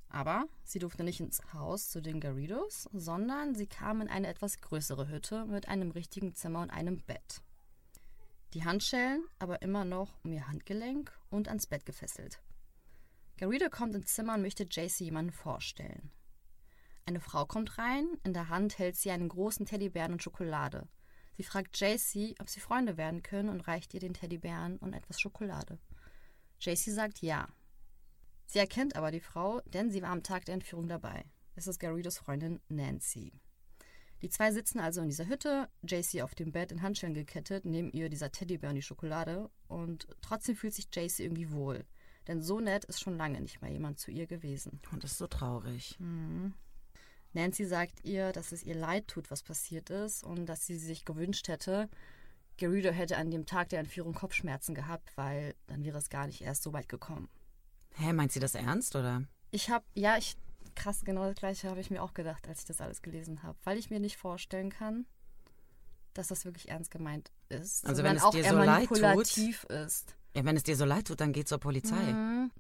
Aber 0.10 0.46
sie 0.64 0.80
durfte 0.80 1.04
nicht 1.04 1.22
ins 1.22 1.42
Haus 1.54 1.90
zu 1.90 2.02
den 2.02 2.20
Garridos, 2.20 2.90
sondern 2.92 3.56
sie 3.56 3.68
kam 3.68 4.02
in 4.02 4.10
eine 4.10 4.28
etwas 4.28 4.60
größere 4.60 5.08
Hütte 5.08 5.46
mit 5.46 5.70
einem 5.70 5.92
richtigen 5.92 6.36
Zimmer 6.36 6.62
und 6.62 6.70
einem 6.70 7.00
Bett. 7.00 7.42
Die 8.54 8.66
Handschellen 8.66 9.24
aber 9.40 9.62
immer 9.62 9.86
noch 9.86 10.20
um 10.24 10.34
ihr 10.34 10.48
Handgelenk 10.48 11.18
und 11.30 11.48
ans 11.48 11.68
Bett 11.68 11.86
gefesselt. 11.86 12.42
Garrido 13.38 13.70
kommt 13.70 13.96
ins 13.96 14.14
Zimmer 14.14 14.36
und 14.36 14.42
möchte 14.42 14.64
JC 14.70 15.00
jemanden 15.00 15.32
vorstellen. 15.32 16.12
Eine 17.06 17.22
Frau 17.22 17.46
kommt 17.46 17.78
rein, 17.78 18.08
in 18.24 18.34
der 18.34 18.50
Hand 18.50 18.78
hält 18.78 18.96
sie 18.98 19.10
einen 19.12 19.30
großen 19.30 19.66
Teddybären 19.66 20.12
und 20.12 20.22
Schokolade. 20.22 20.88
Sie 21.38 21.44
fragt 21.44 21.80
JC, 21.80 22.36
ob 22.40 22.50
sie 22.50 22.60
Freunde 22.60 22.98
werden 22.98 23.24
können 23.24 23.50
und 23.50 23.62
reicht 23.62 23.94
ihr 23.94 24.00
den 24.00 24.14
Teddybären 24.14 24.78
und 24.78 24.94
etwas 24.94 25.20
Schokolade. 25.20 25.80
JC 26.60 26.92
sagt 26.92 27.22
ja. 27.22 27.48
Sie 28.46 28.60
erkennt 28.60 28.96
aber 28.96 29.12
die 29.12 29.22
Frau, 29.22 29.62
denn 29.62 29.90
sie 29.90 30.02
war 30.02 30.10
am 30.10 30.24
Tag 30.24 30.46
der 30.46 30.56
Entführung 30.56 30.88
dabei. 30.88 31.26
Es 31.56 31.68
ist 31.68 31.80
Garridos 31.80 32.18
Freundin 32.18 32.60
Nancy. 32.68 33.32
Die 34.22 34.30
zwei 34.30 34.52
sitzen 34.52 34.80
also 34.80 35.02
in 35.02 35.10
dieser 35.10 35.28
Hütte, 35.28 35.68
JC 35.82 36.22
auf 36.22 36.36
dem 36.36 36.52
Bett 36.52 36.72
in 36.72 36.82
Handschellen 36.82 37.16
gekettet, 37.16 37.66
neben 37.66 37.92
ihr 37.92 38.10
dieser 38.10 38.32
Teddybär 38.32 38.70
und 38.70 38.76
die 38.76 38.82
Schokolade 38.82 39.50
und 39.68 40.08
trotzdem 40.22 40.56
fühlt 40.56 40.74
sich 40.74 40.90
JC 40.94 41.22
irgendwie 41.22 41.52
wohl. 41.52 41.86
Denn 42.28 42.42
so 42.42 42.60
nett 42.60 42.86
ist 42.86 43.02
schon 43.02 43.18
lange 43.18 43.42
nicht 43.42 43.62
mehr 43.62 43.72
jemand 43.72 44.00
zu 44.00 44.12
ihr 44.12 44.28
gewesen. 44.28 44.80
Und 44.92 45.04
das 45.04 45.14
ist 45.14 45.18
so 45.18 45.28
traurig. 45.28 45.96
Mhm. 46.00 46.54
Nancy 47.34 47.66
sagt 47.66 48.04
ihr, 48.04 48.32
dass 48.32 48.52
es 48.52 48.64
ihr 48.64 48.76
leid 48.76 49.08
tut, 49.08 49.32
was 49.32 49.42
passiert 49.42 49.90
ist 49.90 50.24
und 50.24 50.46
dass 50.46 50.68
sie 50.68 50.78
sich 50.78 51.06
gewünscht 51.06 51.48
hätte, 51.48 51.90
Garrido 52.58 52.92
hätte 52.92 53.18
an 53.18 53.32
dem 53.32 53.46
Tag 53.46 53.70
der 53.70 53.80
Entführung 53.80 54.14
Kopfschmerzen 54.14 54.76
gehabt, 54.76 55.16
weil 55.16 55.56
dann 55.68 55.84
wäre 55.84 55.98
es 55.98 56.10
gar 56.10 56.28
nicht 56.28 56.42
erst 56.42 56.62
so 56.62 56.74
weit 56.74 56.90
gekommen. 56.90 57.30
Hä, 57.96 58.14
meint 58.14 58.32
sie 58.32 58.40
das 58.40 58.54
ernst 58.54 58.96
oder? 58.96 59.24
Ich 59.50 59.70
habe, 59.70 59.86
ja, 59.96 60.18
ich, 60.18 60.36
krass, 60.76 61.04
genau 61.04 61.26
das 61.26 61.36
gleiche 61.36 61.70
habe 61.70 61.80
ich 61.80 61.90
mir 61.90 62.02
auch 62.02 62.14
gedacht, 62.14 62.48
als 62.48 62.60
ich 62.60 62.66
das 62.66 62.82
alles 62.82 63.02
gelesen 63.02 63.44
habe, 63.44 63.58
weil 63.64 63.78
ich 63.78 63.90
mir 63.90 64.00
nicht 64.00 64.18
vorstellen 64.18 64.70
kann, 64.70 65.06
dass 66.14 66.28
das 66.28 66.46
wirklich 66.46 66.70
ernst 66.70 66.92
gemeint 66.92 67.32
ist. 67.50 67.86
Also 67.86 68.04
wenn 68.04 68.16
es 68.18 68.24
auch 68.24 68.32
dir 68.32 68.44
so 68.44 68.56
leid 68.56 68.68
manipulativ 68.90 69.64
ist. 69.66 70.16
Ja, 70.36 70.44
wenn 70.46 70.56
es 70.56 70.64
dir 70.64 70.76
so 70.76 70.86
leid 70.86 71.08
tut, 71.08 71.22
dann 71.22 71.34
geh 71.34 71.46
zur 71.46 71.58
Polizei. 71.60 71.96
Mhm. 72.14 72.52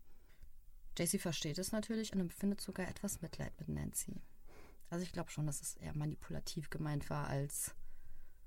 JC 0.97 1.19
versteht 1.19 1.57
es 1.57 1.71
natürlich 1.71 2.13
und 2.13 2.19
empfindet 2.19 2.61
sogar 2.61 2.87
etwas 2.87 3.21
Mitleid 3.21 3.53
mit 3.59 3.69
Nancy. 3.69 4.21
Also 4.89 5.03
ich 5.03 5.11
glaube 5.13 5.31
schon, 5.31 5.47
dass 5.47 5.61
es 5.61 5.75
eher 5.75 5.95
manipulativ 5.95 6.69
gemeint 6.69 7.09
war, 7.09 7.27
als, 7.27 7.73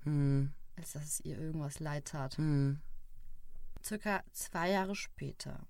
Hm, 0.03 0.53
als 0.75 0.91
dass 0.93 1.03
es 1.03 1.19
ihr 1.21 1.39
irgendwas 1.39 1.79
leid 1.79 2.05
tat. 2.05 2.37
hm. 2.37 2.79
Circa 3.83 4.23
zwei 4.31 4.71
Jahre 4.71 4.95
später. 4.95 5.67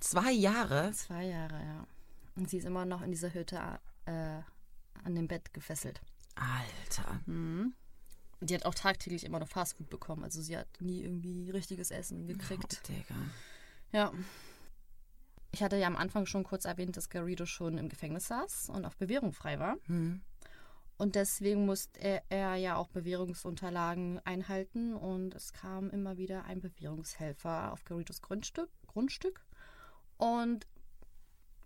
Zwei 0.00 0.32
Jahre? 0.32 0.92
Zwei 0.92 1.24
Jahre, 1.26 1.60
ja. 1.64 1.86
Und 2.36 2.50
sie 2.50 2.58
ist 2.58 2.64
immer 2.64 2.84
noch 2.84 3.02
in 3.02 3.10
dieser 3.10 3.32
Hütte 3.32 3.80
äh, 4.06 4.40
an 5.04 5.14
dem 5.14 5.28
Bett 5.28 5.52
gefesselt. 5.52 6.00
Alter. 6.34 7.20
Mhm. 7.26 7.74
Und 8.40 8.50
die 8.50 8.54
hat 8.54 8.66
auch 8.66 8.74
tagtäglich 8.74 9.24
immer 9.24 9.38
noch 9.38 9.48
Fastfood 9.48 9.88
bekommen. 9.88 10.24
Also 10.24 10.42
sie 10.42 10.56
hat 10.56 10.68
nie 10.80 11.02
irgendwie 11.02 11.50
richtiges 11.50 11.90
Essen 11.90 12.26
gekriegt. 12.26 12.82
Oh, 12.82 12.92
Digga. 12.92 13.14
Ja. 13.92 14.12
Ich 15.52 15.62
hatte 15.62 15.76
ja 15.76 15.86
am 15.86 15.96
Anfang 15.96 16.26
schon 16.26 16.42
kurz 16.42 16.64
erwähnt, 16.64 16.96
dass 16.96 17.08
Garrido 17.08 17.46
schon 17.46 17.78
im 17.78 17.88
Gefängnis 17.88 18.26
saß 18.26 18.70
und 18.70 18.84
auf 18.84 18.96
Bewährung 18.96 19.32
frei 19.32 19.60
war. 19.60 19.76
Hm. 19.86 20.20
Und 20.96 21.14
deswegen 21.14 21.64
musste 21.64 22.00
er, 22.00 22.22
er 22.28 22.56
ja 22.56 22.76
auch 22.76 22.88
Bewährungsunterlagen 22.88 24.20
einhalten. 24.24 24.94
Und 24.94 25.34
es 25.34 25.52
kam 25.52 25.90
immer 25.90 26.16
wieder 26.16 26.44
ein 26.44 26.60
Bewährungshelfer 26.60 27.72
auf 27.72 27.84
Garridos 27.84 28.20
Grundstück, 28.20 28.70
Grundstück 28.86 29.44
und 30.16 30.66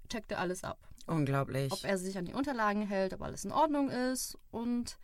checkte 0.08 0.38
alles 0.38 0.64
ab. 0.64 0.78
Unglaublich. 1.06 1.72
Ob 1.72 1.84
er 1.84 1.96
sich 1.98 2.18
an 2.18 2.26
die 2.26 2.34
Unterlagen 2.34 2.86
hält, 2.86 3.14
ob 3.14 3.22
alles 3.22 3.44
in 3.44 3.52
Ordnung 3.52 3.88
ist. 3.90 4.36
Und 4.50 4.98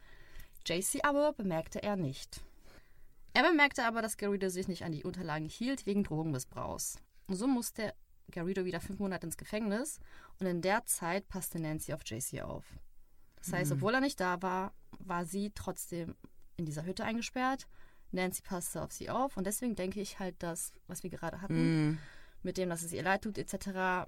JC 0.66 1.00
aber 1.04 1.32
bemerkte 1.32 1.82
er 1.82 1.96
nicht. 1.96 2.42
Er 3.32 3.42
bemerkte 3.49 3.84
aber, 3.84 4.02
dass 4.02 4.16
Garrido 4.16 4.49
sich 4.49 4.68
nicht 4.68 4.84
an 4.84 4.92
die 4.92 5.04
Unterlagen 5.04 5.49
hielt 5.49 5.87
wegen 5.87 6.04
Drogenmissbrauchs. 6.04 6.99
Und 7.26 7.37
so 7.37 7.46
musste 7.46 7.94
Garrido 8.30 8.64
wieder 8.64 8.80
fünf 8.80 8.99
Monate 9.00 9.26
ins 9.26 9.37
Gefängnis 9.37 9.99
und 10.38 10.46
in 10.46 10.62
der 10.62 10.84
Zeit 10.87 11.26
passte 11.28 11.58
Nancy 11.58 11.92
auf 11.92 12.02
JC 12.04 12.42
auf. 12.42 12.64
Das 13.37 13.52
heißt, 13.52 13.70
Mhm. 13.70 13.76
obwohl 13.78 13.94
er 13.94 14.00
nicht 14.00 14.20
da 14.20 14.40
war, 14.42 14.73
war 14.99 15.25
sie 15.25 15.52
trotzdem 15.54 16.14
in 16.56 16.64
dieser 16.64 16.84
Hütte 16.84 17.04
eingesperrt. 17.04 17.66
Nancy 18.12 18.42
passte 18.42 18.80
auf 18.82 18.92
sie 18.92 19.11
auf 19.11 19.37
und 19.37 19.46
deswegen 19.46 19.75
denke 19.75 20.00
ich 20.00 20.18
halt, 20.20 20.40
dass, 20.42 20.73
was 20.87 21.02
wir 21.02 21.11
gerade 21.11 21.40
hatten, 21.42 21.54
Hm. 21.54 21.99
mit 22.42 22.56
dem, 22.56 22.68
dass 22.68 22.82
es 22.82 22.92
ihr 22.92 23.02
leid 23.02 23.23
tut, 23.23 23.37
etc. 23.38 24.06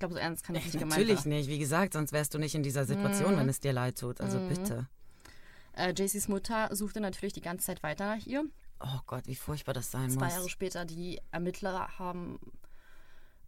Ich 0.00 0.02
glaube, 0.02 0.14
so 0.14 0.20
ernst 0.20 0.44
kann 0.44 0.54
das 0.54 0.64
nicht 0.64 0.78
gemeint 0.78 0.98
Natürlich 0.98 1.26
nicht. 1.26 1.50
Wie 1.50 1.58
gesagt, 1.58 1.92
sonst 1.92 2.12
wärst 2.12 2.32
du 2.32 2.38
nicht 2.38 2.54
in 2.54 2.62
dieser 2.62 2.86
Situation, 2.86 3.34
Mhm. 3.34 3.40
wenn 3.40 3.48
es 3.50 3.60
dir 3.60 3.74
leid 3.74 3.98
tut. 3.98 4.18
Also 4.22 4.38
Mhm. 4.38 4.48
bitte. 4.48 4.88
Äh, 5.74 5.90
JCs 5.92 6.26
Mutter 6.28 6.74
suchte 6.74 7.00
natürlich 7.02 7.34
die 7.34 7.42
ganze 7.42 7.66
Zeit 7.66 7.82
weiter 7.82 8.16
nach 8.16 8.24
ihr. 8.26 8.44
Oh 8.82 9.00
Gott, 9.06 9.26
wie 9.26 9.34
furchtbar 9.34 9.74
das 9.74 9.90
sein 9.90 10.08
Zwei 10.08 10.24
muss. 10.24 10.34
Jahre 10.36 10.48
später, 10.48 10.86
die 10.86 11.20
Ermittler 11.32 11.98
haben 11.98 12.40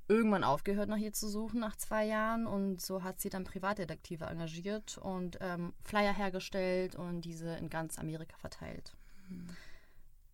irgendwann 0.08 0.44
aufgehört, 0.44 0.90
nach 0.90 0.98
ihr 0.98 1.14
zu 1.14 1.26
suchen, 1.26 1.58
nach 1.60 1.74
zwei 1.76 2.04
Jahren. 2.04 2.46
Und 2.46 2.82
so 2.82 3.02
hat 3.02 3.18
sie 3.18 3.30
dann 3.30 3.44
Privatdetektive 3.44 4.26
engagiert 4.26 4.98
und 4.98 5.38
ähm, 5.40 5.72
Flyer 5.82 6.12
hergestellt 6.12 6.96
und 6.96 7.22
diese 7.22 7.54
in 7.56 7.70
ganz 7.70 7.98
Amerika 7.98 8.36
verteilt. 8.36 8.92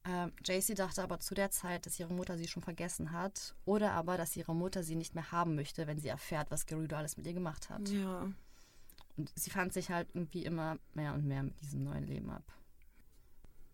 Ähm, 0.08 0.32
JC 0.42 0.74
dachte 0.74 1.02
aber 1.02 1.20
zu 1.20 1.34
der 1.34 1.50
Zeit, 1.50 1.84
dass 1.84 2.00
ihre 2.00 2.14
Mutter 2.14 2.38
sie 2.38 2.48
schon 2.48 2.62
vergessen 2.62 3.12
hat 3.12 3.54
oder 3.66 3.92
aber, 3.92 4.16
dass 4.16 4.36
ihre 4.36 4.54
Mutter 4.54 4.82
sie 4.82 4.96
nicht 4.96 5.14
mehr 5.14 5.32
haben 5.32 5.54
möchte, 5.54 5.86
wenn 5.86 6.00
sie 6.00 6.08
erfährt, 6.08 6.50
was 6.50 6.64
Garrido 6.64 6.96
alles 6.96 7.18
mit 7.18 7.26
ihr 7.26 7.34
gemacht 7.34 7.68
hat. 7.68 7.86
Ja. 7.90 8.32
Und 9.18 9.32
sie 9.34 9.50
fand 9.50 9.74
sich 9.74 9.90
halt 9.90 10.08
irgendwie 10.14 10.46
immer 10.46 10.78
mehr 10.94 11.12
und 11.12 11.26
mehr 11.26 11.42
mit 11.42 11.60
diesem 11.60 11.84
neuen 11.84 12.06
Leben 12.06 12.30
ab. 12.30 12.42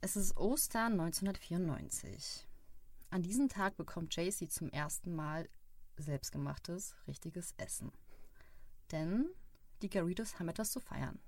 Es 0.00 0.16
ist 0.16 0.36
Ostern 0.36 0.94
1994. 1.00 2.48
An 3.10 3.22
diesem 3.22 3.48
Tag 3.48 3.76
bekommt 3.76 4.16
JC 4.16 4.50
zum 4.50 4.70
ersten 4.70 5.14
Mal 5.14 5.48
selbstgemachtes, 5.98 6.96
richtiges 7.06 7.54
Essen. 7.58 7.92
Denn 8.90 9.28
die 9.82 9.88
Garridos 9.88 10.40
haben 10.40 10.48
etwas 10.48 10.72
zu 10.72 10.80
feiern. 10.80 11.20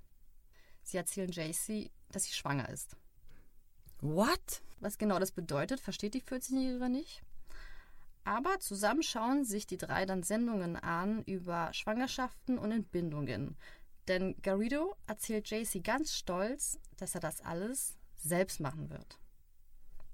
Sie 0.83 0.97
erzählen 0.97 1.31
JC, 1.31 1.91
dass 2.09 2.25
sie 2.25 2.33
schwanger 2.33 2.67
ist. 2.67 2.97
What? 4.01 4.61
Was 4.79 4.97
genau 4.97 5.19
das 5.19 5.31
bedeutet, 5.31 5.79
versteht 5.79 6.13
die 6.13 6.21
14-Jährige 6.21 6.89
nicht. 6.89 7.23
Aber 8.23 8.59
zusammen 8.59 9.03
schauen 9.03 9.45
sich 9.45 9.65
die 9.65 9.77
drei 9.77 10.05
dann 10.05 10.21
Sendungen 10.21 10.75
an 10.75 11.23
über 11.23 11.69
Schwangerschaften 11.73 12.59
und 12.59 12.71
Entbindungen. 12.71 13.55
Denn 14.07 14.35
Garrido 14.41 14.95
erzählt 15.07 15.49
JC 15.49 15.83
ganz 15.83 16.13
stolz, 16.13 16.79
dass 16.97 17.15
er 17.15 17.21
das 17.21 17.41
alles 17.41 17.97
selbst 18.15 18.59
machen 18.59 18.89
wird. 18.89 19.17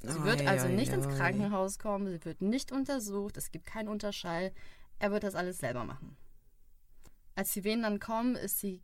Sie 0.01 0.23
wird 0.23 0.45
also 0.45 0.67
nicht 0.67 0.91
ins. 0.91 1.07
Krankenhaus 1.07 1.79
kommen, 1.79 2.07
sie 2.07 2.23
wird 2.25 2.41
nicht 2.41 2.71
untersucht, 2.71 3.37
es 3.37 3.51
gibt 3.51 3.65
keinen 3.65 3.87
Unterschall. 3.87 4.51
Er 4.99 5.11
wird 5.11 5.23
das 5.23 5.35
alles 5.35 5.59
selber 5.59 5.85
machen. 5.85 6.17
Als 7.35 7.53
die 7.53 7.63
Wehen 7.63 7.81
dann 7.81 7.99
kommen, 7.99 8.35
ist 8.35 8.59
sie 8.59 8.83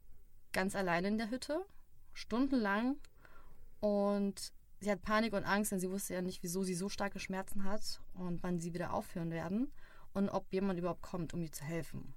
ganz 0.54 0.76
alleine 0.76 1.10
in 1.10 1.18
der 1.18 1.30
Hütte, 1.30 1.66
stundenlang. 2.14 2.98
Und 3.80 4.54
sie 4.80 4.92
hat 4.92 5.02
Panik 5.02 5.34
und 5.34 5.44
Angst, 5.44 5.72
denn 5.72 5.80
sie 5.80 5.92
wusste 5.92 6.14
ja 6.14 6.22
nicht, 6.22 6.44
wieso 6.44 6.64
sie 6.64 6.76
so 6.76 6.90
starke 6.90 7.20
Schmerzen 7.20 7.64
hat 7.64 8.02
und 8.14 8.44
wann 8.44 8.60
sie 8.60 8.74
wieder 8.74 8.94
aufhören 8.94 9.32
werden 9.32 9.72
und 10.14 10.30
ob 10.30 10.52
jemand 10.52 10.80
überhaupt 10.80 11.02
kommt, 11.02 11.34
um 11.34 11.42
ihr 11.42 11.52
zu 11.52 11.64
helfen. 11.64 12.14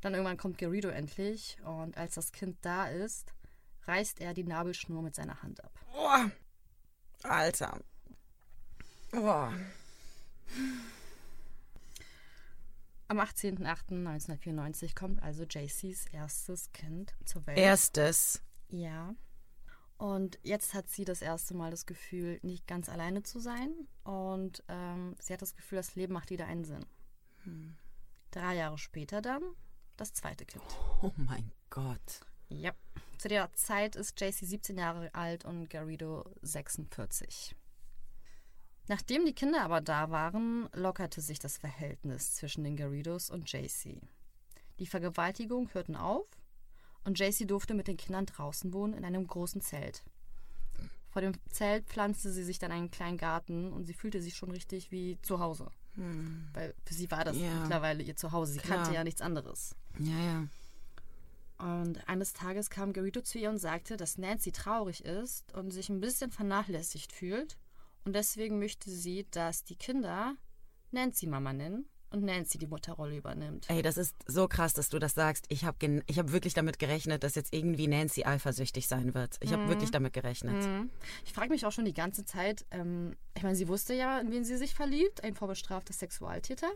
Dann 0.00 0.14
irgendwann 0.14 0.38
kommt 0.38 0.58
Garrido 0.58 0.88
endlich 0.88 1.58
und 1.64 1.96
als 1.96 2.14
das 2.14 2.32
Kind 2.32 2.56
da 2.62 2.86
ist, 2.86 3.34
reißt 3.84 4.20
er 4.20 4.34
die 4.34 4.44
Nabelschnur 4.44 5.02
mit 5.02 5.14
seiner 5.14 5.42
Hand 5.42 5.62
ab. 5.62 5.72
Oh. 5.94 6.30
Alter. 7.22 7.80
Oh. 9.12 9.48
Am 13.08 13.18
18.08.1994 13.18 14.94
kommt 14.94 15.22
also 15.22 15.42
JCs 15.42 16.06
erstes 16.12 16.70
Kind 16.72 17.12
zur 17.24 17.44
Welt. 17.46 17.58
Erstes. 17.58 18.40
Ja. 18.68 19.14
Und 20.00 20.38
jetzt 20.42 20.72
hat 20.72 20.88
sie 20.88 21.04
das 21.04 21.20
erste 21.20 21.52
Mal 21.52 21.70
das 21.70 21.84
Gefühl, 21.84 22.40
nicht 22.40 22.66
ganz 22.66 22.88
alleine 22.88 23.22
zu 23.22 23.38
sein. 23.38 23.86
Und 24.02 24.64
ähm, 24.68 25.14
sie 25.20 25.34
hat 25.34 25.42
das 25.42 25.54
Gefühl, 25.54 25.76
das 25.76 25.94
Leben 25.94 26.14
macht 26.14 26.30
wieder 26.30 26.46
einen 26.46 26.64
Sinn. 26.64 26.86
Drei 28.30 28.56
Jahre 28.56 28.78
später 28.78 29.20
dann 29.20 29.42
das 29.98 30.14
zweite 30.14 30.46
Kind. 30.46 30.64
Oh 31.02 31.12
mein 31.16 31.52
Gott. 31.68 32.20
Ja. 32.48 32.72
Zu 33.18 33.28
der 33.28 33.52
Zeit 33.52 33.94
ist 33.94 34.18
JC 34.18 34.46
17 34.46 34.78
Jahre 34.78 35.14
alt 35.14 35.44
und 35.44 35.68
Garrido 35.68 36.24
46. 36.40 37.54
Nachdem 38.88 39.26
die 39.26 39.34
Kinder 39.34 39.60
aber 39.60 39.82
da 39.82 40.10
waren, 40.10 40.70
lockerte 40.72 41.20
sich 41.20 41.40
das 41.40 41.58
Verhältnis 41.58 42.36
zwischen 42.36 42.64
den 42.64 42.76
Garridos 42.76 43.28
und 43.28 43.52
JC. 43.52 44.00
Die 44.78 44.86
Vergewaltigungen 44.86 45.74
hörten 45.74 45.94
auf 45.94 46.26
und 47.04 47.18
JC 47.18 47.46
durfte 47.46 47.74
mit 47.74 47.88
den 47.88 47.96
Kindern 47.96 48.26
draußen 48.26 48.72
wohnen 48.72 48.94
in 48.94 49.04
einem 49.04 49.26
großen 49.26 49.60
Zelt. 49.60 50.02
Vor 51.10 51.22
dem 51.22 51.32
Zelt 51.50 51.86
pflanzte 51.86 52.30
sie 52.32 52.44
sich 52.44 52.58
dann 52.58 52.70
einen 52.72 52.90
kleinen 52.90 53.16
Garten 53.18 53.72
und 53.72 53.84
sie 53.84 53.94
fühlte 53.94 54.22
sich 54.22 54.34
schon 54.36 54.50
richtig 54.52 54.90
wie 54.92 55.18
zu 55.22 55.40
Hause. 55.40 55.70
Weil 56.52 56.72
für 56.84 56.94
sie 56.94 57.10
war 57.10 57.24
das 57.24 57.36
Ja. 57.36 57.52
mittlerweile 57.62 58.02
ihr 58.02 58.14
Zuhause. 58.16 58.52
Sie 58.52 58.58
Klar. 58.60 58.78
kannte 58.78 58.94
ja 58.94 59.02
nichts 59.04 59.20
anderes. 59.20 59.74
Ja, 59.98 60.16
ja. 60.18 60.48
Und 61.58 62.08
eines 62.08 62.32
Tages 62.32 62.70
kam 62.70 62.92
Garrido 62.92 63.20
zu 63.20 63.38
ihr 63.38 63.50
und 63.50 63.58
sagte, 63.58 63.96
dass 63.96 64.16
Nancy 64.16 64.50
traurig 64.52 65.04
ist 65.04 65.52
und 65.52 65.72
sich 65.72 65.88
ein 65.90 66.00
bisschen 66.00 66.30
vernachlässigt 66.30 67.12
fühlt. 67.12 67.58
Und 68.04 68.14
deswegen 68.14 68.58
möchte 68.58 68.88
sie, 68.90 69.26
dass 69.30 69.64
die 69.64 69.76
Kinder 69.76 70.36
Nancy 70.90 71.26
Mama 71.26 71.52
nennen 71.52 71.86
und 72.10 72.24
Nancy 72.24 72.58
die 72.58 72.66
Mutterrolle 72.66 73.16
übernimmt. 73.16 73.68
Ey, 73.70 73.82
das 73.82 73.96
ist 73.96 74.14
so 74.26 74.48
krass, 74.48 74.72
dass 74.74 74.88
du 74.88 74.98
das 74.98 75.14
sagst. 75.14 75.46
Ich 75.48 75.64
habe 75.64 76.02
ich 76.06 76.18
hab 76.18 76.32
wirklich 76.32 76.54
damit 76.54 76.78
gerechnet, 76.78 77.22
dass 77.22 77.34
jetzt 77.34 77.52
irgendwie 77.52 77.86
Nancy 77.86 78.24
eifersüchtig 78.24 78.88
sein 78.88 79.14
wird. 79.14 79.36
Ich 79.40 79.52
habe 79.52 79.68
wirklich 79.68 79.90
damit 79.90 80.12
gerechnet. 80.12 80.56
Mhm. 80.64 80.90
Ich 81.24 81.32
frage 81.32 81.50
mich 81.50 81.64
auch 81.66 81.72
schon 81.72 81.84
die 81.84 81.94
ganze 81.94 82.24
Zeit, 82.24 82.64
ähm, 82.70 83.16
ich 83.36 83.42
meine, 83.42 83.54
sie 83.54 83.68
wusste 83.68 83.94
ja, 83.94 84.18
in 84.18 84.30
wen 84.32 84.44
sie 84.44 84.56
sich 84.56 84.74
verliebt, 84.74 85.22
ein 85.22 85.34
vorbestrafter 85.34 85.92
Sexualtäter. 85.92 86.68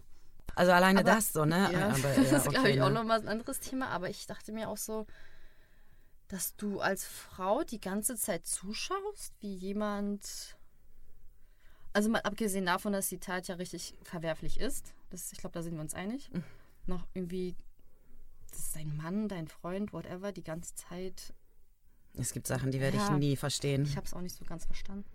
Also 0.54 0.72
alleine 0.72 1.00
Aber- 1.00 1.10
das 1.10 1.32
so, 1.32 1.44
ne? 1.44 1.68
Ja, 1.72 1.88
Aber, 1.88 1.98
das 2.16 2.30
ja, 2.30 2.36
ist, 2.38 2.48
glaube 2.48 2.70
ich, 2.70 2.80
auch 2.80 2.88
ne? 2.88 2.94
nochmal 2.94 3.20
ein 3.20 3.28
anderes 3.28 3.58
Thema. 3.60 3.88
Aber 3.88 4.08
ich 4.08 4.26
dachte 4.26 4.52
mir 4.52 4.68
auch 4.68 4.76
so, 4.76 5.06
dass 6.28 6.54
du 6.56 6.80
als 6.80 7.04
Frau 7.04 7.64
die 7.64 7.80
ganze 7.80 8.16
Zeit 8.16 8.46
zuschaust, 8.46 9.34
wie 9.40 9.54
jemand 9.54 10.56
Also 11.94 12.10
mal 12.10 12.20
abgesehen 12.22 12.66
davon, 12.66 12.92
dass 12.92 13.08
die 13.08 13.18
Tat 13.18 13.48
ja 13.48 13.54
richtig 13.54 13.94
verwerflich 14.02 14.58
ist, 14.60 14.92
das, 15.10 15.32
ich 15.32 15.38
glaube, 15.38 15.54
da 15.54 15.62
sind 15.62 15.74
wir 15.74 15.80
uns 15.80 15.94
einig, 15.94 16.28
Mhm. 16.32 16.42
noch 16.86 17.06
irgendwie, 17.14 17.54
das 18.50 18.58
ist 18.58 18.76
dein 18.76 18.94
Mann, 18.96 19.28
dein 19.28 19.48
Freund, 19.48 19.92
whatever, 19.92 20.32
die 20.32 20.42
ganze 20.44 20.74
Zeit. 20.74 21.32
Es 22.14 22.32
gibt 22.32 22.46
Sachen, 22.46 22.70
die 22.72 22.80
werde 22.80 22.96
Ja. 22.98 23.04
ich 23.04 23.18
nie 23.18 23.36
verstehen. 23.36 23.84
Ich 23.84 23.96
habe 23.96 24.06
es 24.06 24.12
auch 24.12 24.20
nicht 24.20 24.36
so 24.36 24.44
ganz 24.44 24.66
verstanden. 24.66 25.08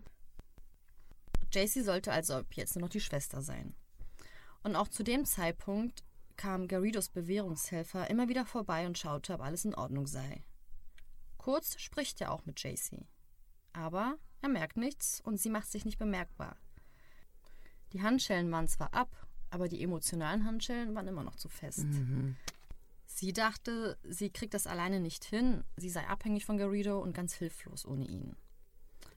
JC 1.54 1.84
sollte 1.84 2.12
also 2.12 2.42
jetzt 2.54 2.76
nur 2.76 2.84
noch 2.84 2.90
die 2.90 3.00
Schwester 3.02 3.42
sein. 3.42 3.76
Und 4.64 4.76
auch 4.76 4.88
zu 4.88 5.04
dem 5.04 5.26
Zeitpunkt 5.26 6.04
kam 6.38 6.68
Garridos 6.68 7.10
Bewährungshelfer 7.10 8.10
immer 8.10 8.30
wieder 8.30 8.46
vorbei 8.46 8.86
und 8.86 8.98
schaute, 8.98 9.34
ob 9.34 9.42
alles 9.42 9.66
in 9.66 9.76
Ordnung 9.76 10.08
sei. 10.08 10.44
Kurz 11.38 11.80
spricht 11.80 12.22
er 12.22 12.32
auch 12.32 12.46
mit 12.46 12.62
JC. 12.64 13.06
Aber 13.74 14.18
er 14.42 14.50
merkt 14.50 14.78
nichts 14.78 15.20
und 15.22 15.38
sie 15.38 15.50
macht 15.50 15.70
sich 15.70 15.86
nicht 15.86 15.98
bemerkbar. 15.98 16.56
Die 17.94 18.02
Handschellen 18.02 18.52
waren 18.52 18.68
zwar 18.68 18.94
ab, 18.94 19.10
aber 19.50 19.68
die 19.68 19.82
emotionalen 19.82 20.46
Handschellen 20.46 20.96
waren 20.96 21.08
immer 21.08 21.24
noch 21.24 21.36
zu 21.36 21.50
fest. 21.50 21.86
Mhm. 21.86 22.36
Sie 23.06 23.34
dachte, 23.34 23.98
sie 24.04 24.30
kriegt 24.30 24.54
das 24.54 24.68
alleine 24.68 25.00
nicht 25.00 25.26
hin, 25.26 25.64
sie 25.76 25.90
sei 25.90 26.08
abhängig 26.08 26.46
von 26.46 26.58
Garrido 26.58 27.00
und 27.00 27.14
ganz 27.14 27.34
hilflos 27.34 27.86
ohne 27.86 28.06
ihn. 28.06 28.36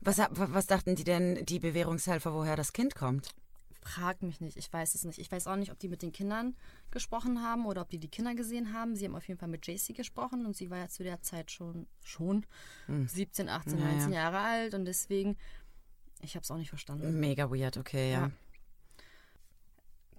Was, 0.01 0.19
was 0.31 0.67
dachten 0.67 0.97
die 0.97 1.05
denn, 1.05 1.45
die 1.47 1.61
Bewährungshelfer, 1.61 2.35
woher 2.35 2.57
das 2.57 2.73
Kind 2.73 2.97
kommt? 2.97 3.35
Frag 3.85 4.23
mich 4.23 4.41
nicht, 4.41 4.57
ich 4.57 4.73
weiß 4.73 4.95
es 4.95 5.05
nicht. 5.05 5.19
Ich 5.19 5.31
weiß 5.31 5.47
auch 5.47 5.57
nicht, 5.57 5.71
ob 5.71 5.79
die 5.79 5.89
mit 5.89 6.03
den 6.03 6.13
Kindern 6.13 6.57
gesprochen 6.91 7.43
haben 7.43 7.67
oder 7.67 7.83
ob 7.83 7.91
die 7.91 7.99
die 7.99 8.09
Kinder 8.09 8.35
gesehen 8.35 8.73
haben. 8.73 8.97
Sie 8.97 9.05
haben 9.05 9.15
auf 9.15 9.27
jeden 9.27 9.39
Fall 9.39 9.49
mit 9.49 9.67
JC 9.67 9.95
gesprochen 9.95 10.47
und 10.47 10.57
sie 10.57 10.71
war 10.71 10.79
ja 10.79 10.89
zu 10.89 11.03
der 11.03 11.21
Zeit 11.23 11.51
schon, 11.51 11.87
schon 12.03 12.47
17, 12.89 13.49
18, 13.49 13.73
Hm. 13.73 13.79
Ja, 13.79 13.85
19 13.87 14.13
ja. 14.13 14.19
Jahre 14.21 14.39
alt 14.39 14.75
und 14.75 14.85
deswegen, 14.85 15.37
ich 16.21 16.35
habe 16.35 16.43
es 16.43 16.51
auch 16.51 16.59
nicht 16.59 16.71
verstanden. 16.71 17.21
Mega 17.21 17.51
weird, 17.51 17.77
okay, 17.77 18.13
ja. 18.13 18.21
Ja. 18.21 18.31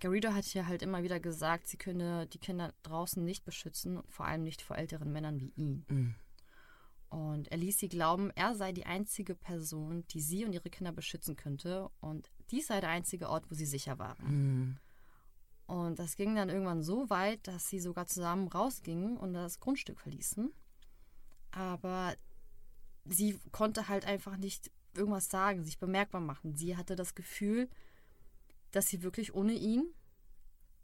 Garrido 0.04 0.34
hat 0.34 0.44
hier 0.44 0.68
halt 0.68 0.82
immer 0.82 1.02
wieder 1.02 1.22
gesagt, 1.22 1.66
sie 1.68 1.78
könne 1.78 2.28
die 2.28 2.38
Kinder 2.38 2.74
draußen 2.84 3.24
nicht 3.24 3.46
beschützen, 3.46 4.02
vor 4.10 4.26
allem 4.26 4.44
nicht 4.44 4.62
vor 4.62 4.78
älteren 4.78 5.14
Männern 5.14 5.40
wie 5.40 5.54
ihn. 5.56 5.86
Mhm. 5.88 6.16
Und 7.08 7.48
er 7.50 7.58
ließ 7.58 7.80
sie 7.80 7.88
glauben, 7.88 8.30
er 8.32 8.54
sei 8.54 8.74
die 8.74 8.86
einzige 8.86 9.34
Person, 9.34 10.04
die 10.10 10.20
sie 10.20 10.44
und 10.44 10.52
ihre 10.52 10.70
Kinder 10.70 10.92
beschützen 10.92 11.38
könnte. 11.38 11.90
Und 12.02 12.30
dies 12.52 12.68
sei 12.68 12.82
der 12.82 12.90
einzige 12.90 13.30
Ort, 13.30 13.50
wo 13.50 13.56
sie 13.56 13.66
sicher 13.66 13.98
waren. 13.98 14.26
Mhm. 14.26 14.78
Und 15.68 16.00
das 16.00 16.18
ging 16.18 16.36
dann 16.36 16.50
irgendwann 16.50 16.84
so 16.84 17.10
weit, 17.10 17.48
dass 17.48 17.70
sie 17.70 17.80
sogar 17.80 18.06
zusammen 18.06 18.50
rausgingen 18.50 19.16
und 19.16 19.32
das 19.34 19.62
Grundstück 19.62 20.02
verließen. 20.02 20.52
Aber 21.52 22.14
sie 23.06 23.40
konnte 23.54 23.88
halt 23.88 24.06
einfach 24.06 24.36
nicht 24.36 24.70
irgendwas 24.96 25.30
sagen, 25.30 25.64
sich 25.64 25.80
bemerkbar 25.80 26.20
machen. 26.20 26.56
Sie 26.56 26.76
hatte 26.76 26.98
das 26.98 27.16
Gefühl, 27.16 27.70
dass 28.74 28.88
sie 28.88 29.02
wirklich 29.04 29.34
ohne 29.34 29.54
ihn 29.54 29.86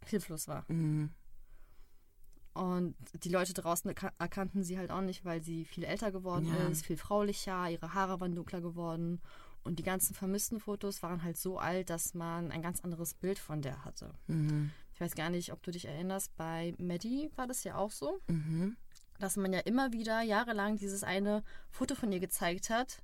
hilflos 0.05 0.47
war. 0.47 0.63
Mhm. 0.69 1.11
Und 2.53 2.95
die 3.23 3.29
Leute 3.29 3.53
draußen 3.53 3.89
erka- 3.91 4.13
erkannten 4.19 4.63
sie 4.63 4.77
halt 4.77 4.91
auch 4.91 5.01
nicht, 5.01 5.23
weil 5.23 5.41
sie 5.41 5.65
viel 5.65 5.83
älter 5.83 6.11
geworden 6.11 6.47
Ja. 6.47 6.67
ist, 6.67 6.85
viel 6.85 6.97
fraulicher, 6.97 7.69
ihre 7.69 7.93
Haare 7.93 8.19
waren 8.19 8.35
dunkler 8.35 8.61
geworden. 8.61 9.21
Und 9.63 9.77
die 9.79 9.83
ganzen 9.83 10.13
vermissten 10.15 10.59
Fotos 10.59 11.03
waren 11.03 11.23
halt 11.23 11.37
so 11.37 11.59
alt, 11.59 11.89
dass 11.89 12.13
man 12.13 12.51
ein 12.51 12.61
ganz 12.61 12.79
anderes 12.81 13.13
Bild 13.13 13.39
von 13.39 13.61
der 13.61 13.83
hatte. 13.85 14.13
Mhm. 14.27 14.71
Ich 14.93 15.01
weiß 15.01 15.15
gar 15.15 15.29
nicht, 15.29 15.53
ob 15.53 15.61
du 15.63 15.71
dich 15.71 15.85
erinnerst, 15.85 16.35
bei 16.35 16.73
Maddie 16.77 17.29
war 17.35 17.47
das 17.47 17.63
ja 17.63 17.75
auch 17.75 17.91
so, 17.91 18.19
Mhm. 18.27 18.75
dass 19.19 19.37
man 19.37 19.53
ja 19.53 19.59
immer 19.59 19.91
wieder 19.93 20.21
jahrelang 20.21 20.77
dieses 20.77 21.03
eine 21.03 21.43
Foto 21.69 21.95
von 21.95 22.11
ihr 22.11 22.19
gezeigt 22.19 22.69
hat 22.69 23.01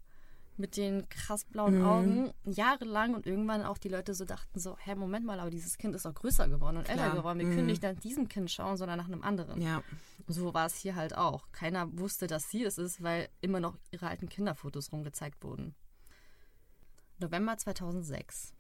mit 0.57 0.77
den 0.77 1.07
krass 1.09 1.43
blauen 1.45 1.79
Mhm. 1.79 1.85
Augen, 1.85 2.33
jahrelang 2.45 3.13
und 3.13 3.25
irgendwann 3.27 3.63
auch 3.63 3.77
die 3.77 3.89
Leute 3.89 4.13
so 4.13 4.23
dachten 4.25 4.59
so, 4.59 4.77
hä, 4.77 4.95
Moment 4.95 5.25
mal, 5.25 5.39
aber 5.39 5.49
dieses 5.49 5.77
Kind 5.77 5.95
ist 5.95 6.05
doch 6.05 6.13
größer 6.13 6.47
geworden 6.47 6.77
und 6.77 6.89
älter 6.89 7.03
Klar. 7.03 7.15
geworden. 7.15 7.39
Wir 7.39 7.47
Mhm. 7.47 7.55
können 7.55 7.67
nicht 7.67 7.83
nach 7.83 7.95
diesem 7.95 8.27
Kind 8.29 8.49
schauen, 8.51 8.77
sondern 8.77 8.97
nach 8.97 9.07
einem 9.07 9.23
anderen. 9.23 9.61
Ja. 9.61 9.83
So 10.27 10.53
war 10.53 10.65
es 10.65 10.75
hier 10.75 10.95
halt 10.95 11.15
auch. 11.17 11.51
Keiner 11.51 11.87
wusste, 11.99 12.27
dass 12.27 12.49
sie 12.49 12.63
es 12.63 12.77
ist, 12.77 13.03
weil 13.03 13.27
immer 13.41 13.59
noch 13.59 13.77
ihre 13.91 14.07
alten 14.07 14.29
Kinderfotos 14.29 14.91
rumgezeigt 14.91 15.43
wurden. 15.43 15.75
November 17.19 17.57
2006. 17.57 18.53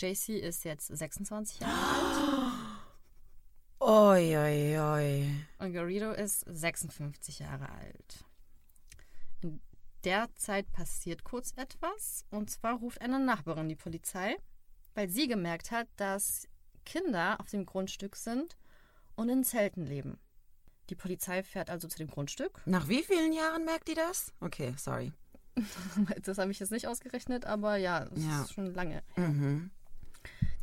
JC 0.00 0.38
ist 0.38 0.64
jetzt 0.64 0.86
26 0.86 1.60
Jahre 1.60 1.74
alt 1.74 2.62
Oi, 3.82 4.36
oi, 4.36 4.78
oi. 4.78 5.30
und 5.58 5.72
Garrido 5.72 6.10
ist 6.12 6.40
56 6.46 7.38
Jahre 7.38 7.68
alt. 7.70 8.24
In 10.02 10.10
der 10.12 10.34
Zeit 10.34 10.72
passiert 10.72 11.24
kurz 11.24 11.52
etwas 11.56 12.24
und 12.30 12.48
zwar 12.48 12.78
ruft 12.78 13.02
eine 13.02 13.20
Nachbarin 13.20 13.68
die 13.68 13.76
Polizei, 13.76 14.34
weil 14.94 15.10
sie 15.10 15.28
gemerkt 15.28 15.70
hat, 15.72 15.88
dass 15.96 16.48
Kinder 16.86 17.38
auf 17.38 17.50
dem 17.50 17.66
Grundstück 17.66 18.16
sind 18.16 18.56
und 19.14 19.28
in 19.28 19.44
Zelten 19.44 19.84
leben. 19.84 20.18
Die 20.88 20.94
Polizei 20.94 21.42
fährt 21.42 21.68
also 21.68 21.86
zu 21.86 21.98
dem 21.98 22.08
Grundstück 22.08 22.62
Nach 22.64 22.88
wie 22.88 23.02
vielen 23.02 23.34
Jahren 23.34 23.66
merkt 23.66 23.88
die 23.88 23.94
das? 23.94 24.32
Okay, 24.40 24.72
sorry. 24.78 25.12
Das 26.22 26.38
habe 26.38 26.50
ich 26.50 26.60
jetzt 26.60 26.72
nicht 26.72 26.86
ausgerechnet, 26.86 27.44
aber 27.44 27.76
ja, 27.76 28.04
es 28.04 28.24
Ja. 28.24 28.40
ist 28.44 28.54
schon 28.54 28.72
lange. 28.72 29.02
Mhm. 29.16 29.70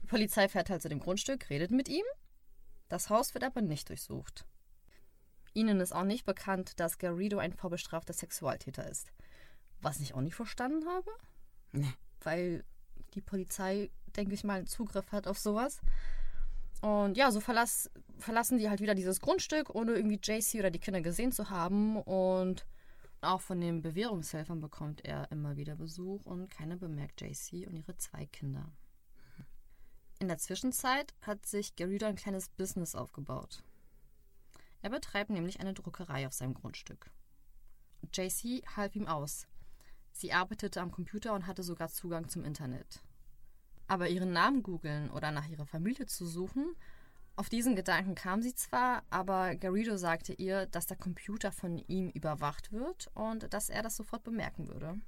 Die 0.01 0.07
Polizei 0.07 0.49
fährt 0.49 0.71
halt 0.71 0.81
zu 0.81 0.89
dem 0.89 0.99
Grundstück, 0.99 1.47
redet 1.51 1.69
mit 1.69 1.89
ihm. 1.89 2.05
Das 2.89 3.11
Haus 3.11 3.35
wird 3.35 3.43
aber 3.43 3.61
nicht 3.61 3.87
durchsucht. 3.89 4.47
Ihnen 5.53 5.79
ist 5.79 5.93
auch 5.93 6.03
nicht 6.05 6.25
bekannt, 6.25 6.79
dass 6.79 6.97
Garrido 6.97 7.37
ein 7.37 7.53
vorbestrafter 7.53 8.13
Sexualtäter 8.13 8.89
ist. 8.89 9.11
Was 9.81 9.99
ich 9.99 10.13
auch 10.13 10.21
nicht 10.21 10.35
verstanden 10.35 10.87
habe, 10.87 11.11
Nee. 11.71 11.93
weil 12.21 12.63
die 13.13 13.21
Polizei, 13.21 13.91
denke 14.15 14.33
ich 14.33 14.43
mal, 14.43 14.57
einen 14.59 14.67
Zugriff 14.67 15.11
hat 15.11 15.27
auf 15.27 15.37
sowas. 15.37 15.79
Und 16.81 17.17
ja, 17.17 17.31
so 17.31 17.39
verlass, 17.39 17.89
verlassen 18.19 18.57
die 18.57 18.69
halt 18.69 18.81
wieder 18.81 18.95
dieses 18.95 19.19
Grundstück, 19.19 19.73
ohne 19.73 19.93
irgendwie 19.93 20.19
JC 20.21 20.59
oder 20.59 20.69
die 20.71 20.79
Kinder 20.79 21.01
gesehen 21.01 21.31
zu 21.31 21.49
haben. 21.49 21.97
Und 22.01 22.65
auch 23.21 23.41
von 23.41 23.59
den 23.59 23.81
Bewährungshelfern 23.81 24.59
bekommt 24.61 25.03
er 25.03 25.31
immer 25.31 25.57
wieder 25.57 25.75
Besuch 25.75 26.25
und 26.25 26.49
keiner 26.49 26.75
bemerkt 26.77 27.21
JC 27.21 27.67
und 27.67 27.75
ihre 27.75 27.97
zwei 27.97 28.25
Kinder. 28.27 28.71
In 30.19 30.27
der 30.27 30.37
Zwischenzeit 30.37 31.13
hat 31.21 31.45
sich 31.45 31.75
Garrido 31.75 32.05
ein 32.05 32.15
kleines 32.15 32.49
Business 32.49 32.95
aufgebaut. 32.95 33.63
Er 34.81 34.89
betreibt 34.89 35.29
nämlich 35.29 35.59
eine 35.59 35.73
Druckerei 35.73 36.27
auf 36.27 36.33
seinem 36.33 36.53
Grundstück. 36.53 37.09
JC 38.13 38.63
half 38.75 38.95
ihm 38.95 39.07
aus. 39.07 39.47
Sie 40.17 40.33
arbeitete 40.33 40.81
am 40.81 40.91
Computer 40.91 41.33
und 41.33 41.45
hatte 41.45 41.61
sogar 41.61 41.89
Zugang 41.89 42.27
zum 42.27 42.43
Internet. 42.43 43.03
Aber 43.87 44.09
ihren 44.09 44.33
Namen 44.33 44.63
googeln 44.63 45.11
oder 45.11 45.31
nach 45.31 45.47
ihrer 45.47 45.67
Familie 45.67 46.07
zu 46.07 46.25
suchen, 46.25 46.75
auf 47.35 47.49
diesen 47.49 47.75
Gedanken 47.75 48.15
kam 48.15 48.41
sie 48.41 48.55
zwar, 48.55 49.03
aber 49.11 49.55
Garrido 49.55 49.95
sagte 49.95 50.33
ihr, 50.33 50.65
dass 50.65 50.87
der 50.87 50.97
Computer 50.97 51.51
von 51.51 51.77
ihm 51.87 52.09
überwacht 52.09 52.71
wird 52.71 53.11
und 53.13 53.53
dass 53.53 53.69
er 53.69 53.83
das 53.83 53.95
sofort 53.95 54.23
bemerken 54.23 54.67
würde. 54.69 54.99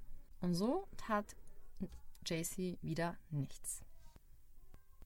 Und 0.41 0.53
so 0.53 0.87
tat 0.95 1.35
JC 2.27 2.77
wieder 2.83 3.17
nichts. 3.31 3.81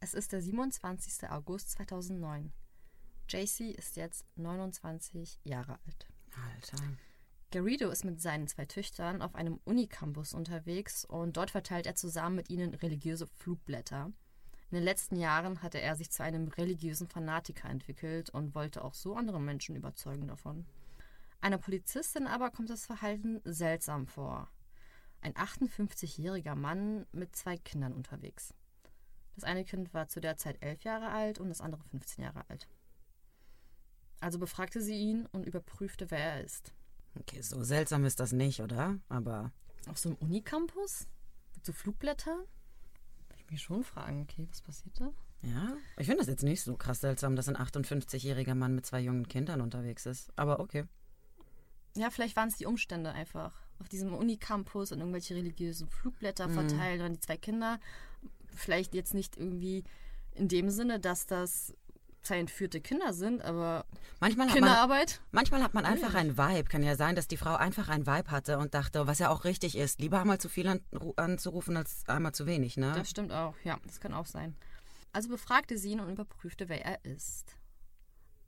Es 0.02 0.14
ist 0.14 0.34
der 0.34 0.42
27. 0.42 1.30
August 1.30 1.72
2009. 1.72 2.52
JC 3.30 3.72
ist 3.72 3.96
jetzt 3.96 4.26
29 4.36 5.40
Jahre 5.46 5.80
alt. 5.86 6.08
Alter. 6.36 6.84
Garrido 7.54 7.92
ist 7.92 8.04
mit 8.04 8.20
seinen 8.20 8.48
zwei 8.48 8.66
Töchtern 8.66 9.22
auf 9.22 9.36
einem 9.36 9.60
Unicampus 9.64 10.34
unterwegs 10.34 11.06
und 11.06 11.38
dort 11.38 11.52
verteilt 11.52 11.86
er 11.86 11.94
zusammen 11.94 12.36
mit 12.36 12.50
ihnen 12.50 12.74
religiöse 12.74 13.28
Flugblätter. 13.28 14.12
In 14.72 14.76
den 14.76 14.84
letzten 14.84 15.18
Jahren 15.18 15.62
hatte 15.62 15.80
er 15.80 15.96
sich 15.96 16.10
zu 16.10 16.24
einem 16.24 16.48
religiösen 16.48 17.08
Fanatiker 17.08 17.70
entwickelt 17.70 18.32
und 18.32 18.56
wollte 18.56 18.84
auch 18.84 18.96
so 18.96 19.14
andere 19.14 19.40
Menschen 19.40 19.76
überzeugen 19.76 20.28
davon. 20.28 20.66
Einer 21.42 21.60
Polizistin 21.60 22.26
aber 22.26 22.50
kommt 22.50 22.72
das 22.72 22.88
Verhalten 22.88 23.40
seltsam 23.44 24.08
vor. 24.08 24.50
Ein 25.22 25.36
58-jähriger 25.36 26.56
Mann 26.56 27.06
mit 27.12 27.36
zwei 27.36 27.58
Kindern 27.58 27.94
unterwegs. 27.94 28.56
Das 29.36 29.44
eine 29.44 29.64
Kind 29.64 29.94
war 29.94 30.08
zu 30.08 30.20
der 30.22 30.38
Zeit 30.38 30.58
elf 30.64 30.82
Jahre 30.84 31.10
alt 31.10 31.40
und 31.40 31.50
das 31.50 31.62
andere 31.62 31.84
15 31.84 32.24
Jahre 32.24 32.50
alt. 32.50 32.68
Also 34.22 34.40
befragte 34.40 34.82
sie 34.82 34.96
ihn 34.96 35.28
und 35.28 35.46
überprüfte, 35.46 36.10
wer 36.10 36.18
er 36.18 36.44
ist. 36.44 36.74
Okay, 37.20 37.42
so 37.42 37.64
seltsam 37.64 38.06
ist 38.06 38.20
das 38.20 38.32
nicht, 38.32 38.62
oder? 38.62 39.00
Aber 39.10 39.52
Auf 39.88 39.98
so 39.98 40.10
einem 40.10 40.18
Unicampus? 40.18 41.08
Mit 41.56 41.66
so 41.66 41.74
Flugblättern? 41.74 42.40
Würde 42.40 43.42
ich 43.44 43.50
mich 43.52 43.62
schon 43.62 43.84
fragen, 43.84 44.24
okay, 44.24 44.48
was 44.50 44.62
passiert 44.62 45.00
da? 45.00 45.12
ja, 45.44 45.76
ich 45.98 46.06
finde 46.06 46.20
das 46.20 46.28
jetzt 46.28 46.44
nicht 46.44 46.62
so 46.62 46.76
krass 46.76 47.02
seltsam, 47.02 47.36
dass 47.36 47.50
ein 47.50 47.58
58-jähriger 47.58 48.56
Mann 48.56 48.76
mit 48.76 48.86
zwei 48.86 49.02
jungen 49.02 49.28
Kindern 49.28 49.60
unterwegs 49.62 50.06
ist. 50.06 50.32
Aber 50.38 50.60
okay. 50.60 50.86
Ja, 51.96 52.10
vielleicht 52.10 52.36
waren 52.36 52.48
es 52.48 52.56
die 52.56 52.66
Umstände 52.66 53.12
einfach. 53.12 53.54
Auf 53.80 53.90
diesem 53.90 54.14
Unicampus 54.14 54.92
und 54.92 55.00
irgendwelche 55.00 55.36
religiösen 55.36 55.90
Flugblätter 55.90 56.48
verteilt 56.50 57.02
und 57.02 57.14
die 57.14 57.20
zwei 57.20 57.38
Kinder. 57.38 57.80
Vielleicht 58.56 58.94
jetzt 58.94 59.14
nicht 59.14 59.36
irgendwie 59.38 59.84
in 60.32 60.48
dem 60.48 60.70
Sinne, 60.70 61.00
dass 61.00 61.26
das 61.26 61.76
entführte 62.32 62.80
Kinder 62.82 63.14
sind, 63.14 63.42
aber 63.42 63.86
Manchmal 64.20 64.48
hat 64.48 64.56
man, 64.56 64.64
Kinderarbeit? 64.70 65.22
manchmal 65.32 65.62
hat 65.64 65.74
man 65.74 65.86
einfach 65.86 66.14
einen 66.14 66.38
Vibe. 66.38 66.70
Kann 66.70 66.82
ja 66.84 66.96
sein, 66.96 67.16
dass 67.16 67.28
die 67.28 67.38
Frau 67.38 67.56
einfach 67.56 67.90
einen 67.90 68.08
Vibe 68.08 68.32
hatte 68.32 68.58
und 68.58 68.74
dachte, 68.74 69.06
was 69.08 69.20
ja 69.20 69.30
auch 69.30 69.44
richtig 69.44 69.78
ist, 69.78 70.00
lieber 70.00 70.22
einmal 70.22 70.40
zu 70.40 70.48
viel 70.50 70.68
an, 70.68 70.82
anzurufen 71.18 71.76
als 71.78 72.04
einmal 72.08 72.34
zu 72.34 72.46
wenig, 72.46 72.78
ne? 72.78 72.94
Das 72.96 73.10
stimmt 73.10 73.32
auch, 73.34 73.56
ja, 73.64 73.78
das 73.86 74.00
kann 74.00 74.14
auch 74.14 74.26
sein. 74.26 74.56
Also 75.12 75.30
befragte 75.30 75.78
sie 75.78 75.92
ihn 75.92 76.00
und 76.00 76.10
überprüfte, 76.10 76.70
wer 76.70 76.84
er 76.86 77.04
ist. 77.06 77.58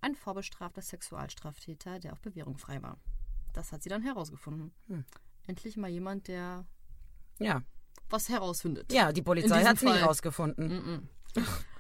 Ein 0.02 0.16
vorbestrafter 0.16 0.82
Sexualstraftäter, 0.82 2.00
der 2.00 2.14
auf 2.14 2.22
Bewährung 2.22 2.58
frei 2.58 2.82
war. 2.82 2.98
Das 3.54 3.72
hat 3.72 3.84
sie 3.84 3.90
dann 3.90 4.02
herausgefunden. 4.02 4.72
Hm. 4.88 5.06
Endlich 5.48 5.78
mal 5.78 5.90
jemand, 5.90 6.28
der 6.28 6.66
Ja. 7.40 7.62
was 8.10 8.30
herausfindet. 8.30 8.92
Ja, 8.94 9.12
die 9.12 9.22
Polizei 9.22 9.64
hat 9.64 9.78
es 9.78 9.84
nicht 9.84 9.94
Fall. 9.94 10.04
rausgefunden. 10.04 10.68
Mhm. 10.68 11.10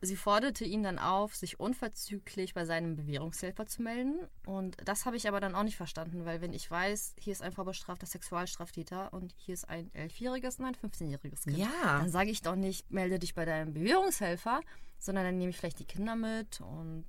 Sie 0.00 0.14
forderte 0.14 0.64
ihn 0.64 0.84
dann 0.84 0.98
auf, 1.00 1.34
sich 1.34 1.58
unverzüglich 1.58 2.54
bei 2.54 2.64
seinem 2.64 2.94
Bewährungshelfer 2.94 3.66
zu 3.66 3.82
melden. 3.82 4.16
Und 4.46 4.76
das 4.84 5.06
habe 5.06 5.16
ich 5.16 5.26
aber 5.26 5.40
dann 5.40 5.56
auch 5.56 5.64
nicht 5.64 5.76
verstanden, 5.76 6.24
weil 6.24 6.40
wenn 6.40 6.52
ich 6.52 6.70
weiß, 6.70 7.14
hier 7.18 7.32
ist 7.32 7.42
ein 7.42 7.50
vorbestrafter 7.50 8.06
Sexualstraftäter 8.06 9.12
und 9.12 9.34
hier 9.38 9.54
ist 9.54 9.68
ein 9.68 9.90
11-jähriges 9.90 10.60
und 10.60 10.66
ein 10.66 10.74
15-jähriges 10.76 11.44
Kind, 11.44 11.58
Ja. 11.58 11.68
dann 11.98 12.10
sage 12.10 12.30
ich 12.30 12.42
doch 12.42 12.54
nicht, 12.54 12.90
melde 12.92 13.18
dich 13.18 13.34
bei 13.34 13.44
deinem 13.44 13.74
Bewährungshelfer, 13.74 14.60
sondern 15.00 15.24
dann 15.24 15.36
nehme 15.38 15.50
ich 15.50 15.56
vielleicht 15.56 15.80
die 15.80 15.84
Kinder 15.84 16.14
mit 16.14 16.60
und 16.60 17.04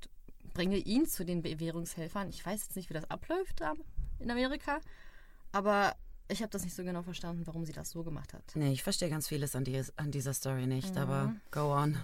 bringe 0.56 0.78
ihn 0.78 1.06
zu 1.06 1.24
den 1.24 1.44
Bewährungshelfern. 1.44 2.30
Ich 2.30 2.44
weiß 2.44 2.60
jetzt 2.64 2.76
nicht, 2.76 2.90
wie 2.90 2.96
das 2.96 3.10
abläuft 3.12 3.62
da 3.62 3.74
in 4.18 4.32
Amerika, 4.32 4.80
aber 5.52 5.96
ich 6.28 6.42
habe 6.42 6.50
das 6.52 6.64
nicht 6.64 6.76
so 6.76 6.84
genau 6.84 7.04
verstanden, 7.04 7.46
warum 7.46 7.66
sie 7.66 7.72
das 7.72 7.92
so 7.92 8.04
gemacht 8.04 8.34
hat. 8.34 8.44
Nee, 8.56 8.72
ich 8.72 8.82
verstehe 8.84 9.10
ganz 9.10 9.28
vieles 9.28 9.56
an, 9.56 9.64
die, 9.64 9.80
an 9.96 10.10
dieser 10.12 10.34
Story 10.34 10.66
nicht, 10.68 10.96
Mhm. 10.96 11.02
aber 11.02 11.36
go 11.52 11.72
on. 11.76 11.98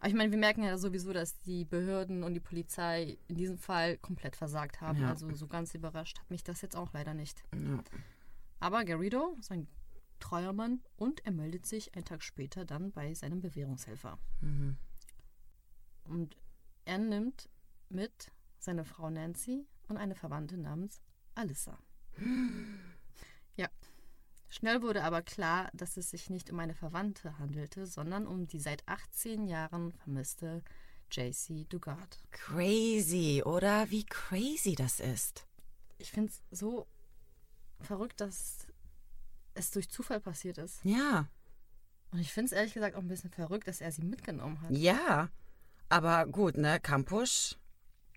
Aber 0.00 0.08
ich 0.08 0.14
meine, 0.14 0.30
wir 0.30 0.38
merken 0.38 0.62
ja 0.62 0.78
sowieso, 0.78 1.12
dass 1.12 1.38
die 1.40 1.64
Behörden 1.64 2.22
und 2.22 2.34
die 2.34 2.40
Polizei 2.40 3.18
in 3.28 3.36
diesem 3.36 3.58
Fall 3.58 3.96
komplett 3.98 4.36
versagt 4.36 4.80
haben. 4.80 5.00
Ja. 5.00 5.10
Also 5.10 5.32
so 5.34 5.46
ganz 5.46 5.74
überrascht 5.74 6.18
hat 6.18 6.30
mich 6.30 6.44
das 6.44 6.60
jetzt 6.62 6.76
auch 6.76 6.92
leider 6.92 7.14
nicht. 7.14 7.42
Ja. 7.54 7.82
Aber 8.60 8.84
Garrido 8.84 9.36
ist 9.38 9.50
ein 9.50 9.68
treuer 10.18 10.52
Mann 10.52 10.80
und 10.96 11.24
er 11.26 11.32
meldet 11.32 11.66
sich 11.66 11.94
einen 11.94 12.04
Tag 12.04 12.22
später 12.22 12.64
dann 12.64 12.92
bei 12.92 13.14
seinem 13.14 13.40
Bewährungshelfer. 13.40 14.18
Mhm. 14.40 14.76
Und 16.04 16.36
er 16.84 16.98
nimmt 16.98 17.48
mit 17.88 18.32
seine 18.58 18.84
Frau 18.84 19.10
Nancy 19.10 19.66
und 19.88 19.96
eine 19.96 20.14
Verwandte 20.14 20.56
namens 20.56 21.00
Alyssa. 21.34 21.78
Schnell 24.48 24.80
wurde 24.82 25.02
aber 25.02 25.22
klar, 25.22 25.68
dass 25.72 25.96
es 25.96 26.10
sich 26.10 26.30
nicht 26.30 26.50
um 26.50 26.58
eine 26.60 26.74
Verwandte 26.74 27.38
handelte, 27.38 27.86
sondern 27.86 28.26
um 28.26 28.46
die 28.46 28.60
seit 28.60 28.86
18 28.86 29.46
Jahren 29.46 29.92
vermisste 29.92 30.62
JC 31.10 31.68
Dugard. 31.68 32.20
Crazy, 32.30 33.42
oder? 33.44 33.90
Wie 33.90 34.04
crazy 34.04 34.74
das 34.74 35.00
ist. 35.00 35.46
Ich 35.98 36.10
finde 36.10 36.30
es 36.32 36.42
so 36.58 36.86
verrückt, 37.80 38.20
dass 38.20 38.66
es 39.54 39.70
durch 39.70 39.88
Zufall 39.90 40.20
passiert 40.20 40.58
ist. 40.58 40.80
Ja. 40.84 41.26
Und 42.12 42.20
ich 42.20 42.32
finde 42.32 42.46
es 42.46 42.52
ehrlich 42.52 42.74
gesagt 42.74 42.94
auch 42.94 43.00
ein 43.00 43.08
bisschen 43.08 43.30
verrückt, 43.30 43.66
dass 43.68 43.80
er 43.80 43.92
sie 43.92 44.02
mitgenommen 44.02 44.60
hat. 44.60 44.70
Ja. 44.70 45.28
Aber 45.88 46.26
gut, 46.26 46.56
ne? 46.56 46.80
Kampusch, 46.80 47.56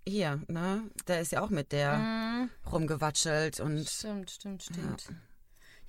hier, 0.08 0.42
ne? 0.48 0.90
Der 1.08 1.22
ist 1.22 1.32
ja 1.32 1.42
auch 1.42 1.50
mit 1.50 1.72
der 1.72 1.98
Mhm. 1.98 2.50
rumgewatschelt 2.72 3.60
und. 3.60 3.88
Stimmt, 3.88 4.32
stimmt, 4.32 4.64
stimmt. 4.64 5.06
Ja. 5.10 5.16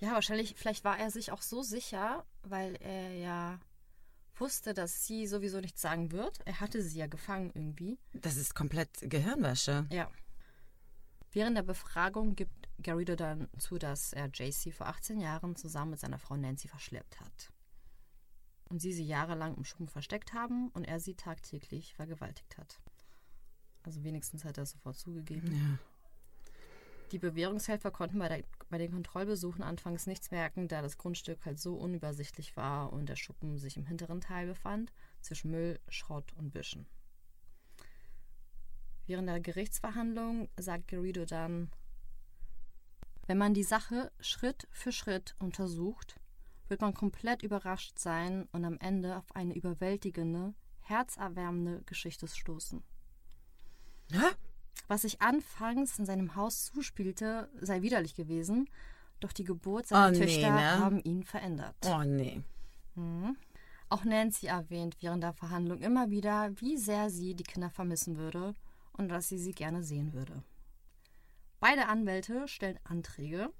Wahrscheinlich, 0.00 0.54
vielleicht 0.56 0.84
war 0.84 0.98
er 0.98 1.10
sich 1.10 1.30
auch 1.30 1.42
so 1.42 1.62
sicher, 1.62 2.24
weil 2.42 2.76
er 2.76 3.14
ja 3.14 3.60
wusste, 4.36 4.72
dass 4.72 5.04
sie 5.04 5.26
sowieso 5.26 5.60
nichts 5.60 5.82
sagen 5.82 6.12
wird. 6.12 6.40
Er 6.46 6.60
hatte 6.60 6.82
sie 6.82 6.98
ja 6.98 7.06
gefangen 7.06 7.50
irgendwie. 7.54 7.98
Das 8.12 8.36
ist 8.36 8.54
komplett 8.54 8.90
Gehirnwäsche. 9.02 9.86
Ja. 9.90 10.10
Während 11.32 11.56
der 11.56 11.62
Befragung 11.62 12.34
gibt 12.34 12.68
Garrido 12.82 13.14
dann 13.14 13.48
zu, 13.58 13.78
dass 13.78 14.12
er 14.12 14.28
JC 14.28 14.72
vor 14.72 14.86
18 14.86 15.20
Jahren 15.20 15.54
zusammen 15.54 15.92
mit 15.92 16.00
seiner 16.00 16.18
Frau 16.18 16.36
Nancy 16.36 16.68
verschleppt 16.68 17.20
hat. 17.20 17.52
Und 18.68 18.80
sie 18.80 18.92
sie 18.92 19.04
jahrelang 19.04 19.56
im 19.56 19.64
Schuppen 19.64 19.88
versteckt 19.88 20.32
haben 20.32 20.68
und 20.70 20.84
er 20.84 21.00
sie 21.00 21.14
tagtäglich 21.14 21.94
vergewaltigt 21.94 22.56
hat. 22.56 22.80
Also 23.82 24.02
wenigstens 24.04 24.44
hat 24.44 24.58
er 24.58 24.64
es 24.64 24.70
sofort 24.70 24.96
zugegeben. 24.96 25.52
Ja. 25.52 25.78
Die 27.12 27.18
Bewährungshelfer 27.18 27.90
konnten 27.90 28.18
bei, 28.20 28.28
der, 28.28 28.44
bei 28.68 28.78
den 28.78 28.92
Kontrollbesuchen 28.92 29.62
anfangs 29.62 30.06
nichts 30.06 30.30
merken, 30.30 30.68
da 30.68 30.80
das 30.80 30.96
Grundstück 30.96 31.44
halt 31.44 31.58
so 31.58 31.74
unübersichtlich 31.74 32.56
war 32.56 32.92
und 32.92 33.08
der 33.08 33.16
Schuppen 33.16 33.58
sich 33.58 33.76
im 33.76 33.86
hinteren 33.86 34.20
Teil 34.20 34.46
befand, 34.46 34.92
zwischen 35.20 35.50
Müll, 35.50 35.80
Schrott 35.88 36.32
und 36.34 36.52
Büschen. 36.52 36.86
Während 39.06 39.28
der 39.28 39.40
Gerichtsverhandlung 39.40 40.48
sagt 40.56 40.86
Garrido 40.86 41.24
dann, 41.24 41.70
wenn 43.26 43.38
man 43.38 43.54
die 43.54 43.64
Sache 43.64 44.12
Schritt 44.20 44.68
für 44.70 44.92
Schritt 44.92 45.34
untersucht, 45.40 46.20
wird 46.68 46.80
man 46.80 46.94
komplett 46.94 47.42
überrascht 47.42 47.98
sein 47.98 48.48
und 48.52 48.64
am 48.64 48.78
Ende 48.78 49.16
auf 49.16 49.34
eine 49.34 49.54
überwältigende, 49.54 50.54
herzerwärmende 50.80 51.82
Geschichte 51.86 52.28
stoßen. 52.28 52.84
Hä? 54.12 54.18
Was 54.88 55.02
sich 55.02 55.20
anfangs 55.22 55.98
in 55.98 56.04
seinem 56.04 56.34
Haus 56.34 56.64
zuspielte, 56.64 57.48
sei 57.60 57.82
widerlich 57.82 58.14
gewesen, 58.14 58.68
doch 59.20 59.32
die 59.32 59.44
Geburt 59.44 59.86
seiner 59.86 60.08
Oh, 60.08 60.10
nee, 60.10 60.18
Töchter 60.18 60.50
ne? 60.50 60.78
haben 60.80 61.00
ihn 61.04 61.22
verändert. 61.22 61.76
Oh, 61.86 62.02
nee. 62.02 62.42
Mhm. 62.94 63.36
Auch 63.88 64.04
Nancy 64.04 64.46
erwähnt 64.46 64.96
während 65.00 65.22
der 65.22 65.32
Verhandlung 65.32 65.78
immer 65.80 66.10
wieder, 66.10 66.52
wie 66.60 66.76
sehr 66.76 67.10
sie 67.10 67.34
die 67.34 67.42
Kinder 67.44 67.70
vermissen 67.70 68.16
würde 68.16 68.54
und 68.92 69.08
dass 69.08 69.28
sie 69.28 69.38
sie 69.38 69.52
gerne 69.52 69.82
sehen 69.82 70.12
würde. 70.12 70.42
Beide 71.58 71.86
Anwälte 71.88 72.48
stellen 72.48 72.78
Anträge. 72.84 73.52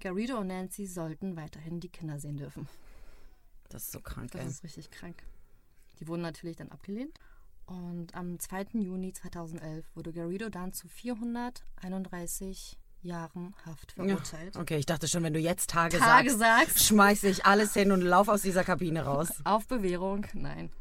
Garrido 0.00 0.38
und 0.38 0.48
Nancy 0.48 0.86
sollten 0.86 1.36
weiterhin 1.36 1.80
die 1.80 1.88
Kinder 1.88 2.18
sehen 2.18 2.36
dürfen. 2.36 2.68
Das 3.70 3.84
ist 3.84 3.92
so 3.92 4.00
krank, 4.00 4.32
Das 4.32 4.42
ey. 4.42 4.48
ist 4.48 4.64
richtig 4.64 4.90
krank. 4.90 5.22
Die 6.00 6.06
wurden 6.08 6.22
natürlich 6.22 6.56
dann 6.56 6.70
abgelehnt. 6.70 7.18
Und 7.68 8.14
am 8.14 8.38
2. 8.38 8.80
Juni 8.80 9.12
2011 9.12 9.84
wurde 9.94 10.10
Garrido 10.14 10.48
dann 10.48 10.72
zu 10.72 10.88
431 10.88 12.78
Jahren 13.02 13.54
Haft 13.66 13.92
verurteilt. 13.92 14.56
Okay, 14.56 14.78
ich 14.78 14.86
dachte 14.86 15.06
schon, 15.06 15.22
wenn 15.22 15.34
du 15.34 15.38
jetzt 15.38 15.68
Tage, 15.68 15.98
Tage 15.98 16.30
sagst, 16.30 16.38
sagst. 16.38 16.86
schmeiß 16.86 17.24
ich 17.24 17.44
alles 17.44 17.74
hin 17.74 17.92
und 17.92 18.00
lauf 18.00 18.28
aus 18.28 18.40
dieser 18.40 18.64
Kabine 18.64 19.04
raus. 19.04 19.28
Auf 19.44 19.66
Bewährung, 19.66 20.26
nein. 20.32 20.72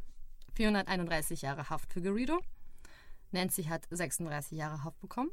431 0.54 1.42
Jahre 1.42 1.70
Haft 1.70 1.92
für 1.92 2.02
Garrido. 2.02 2.40
Nancy 3.32 3.66
hat 3.66 3.86
36 3.90 4.58
Jahre 4.58 4.86
Haft 4.86 5.02
bekommen. 5.02 5.32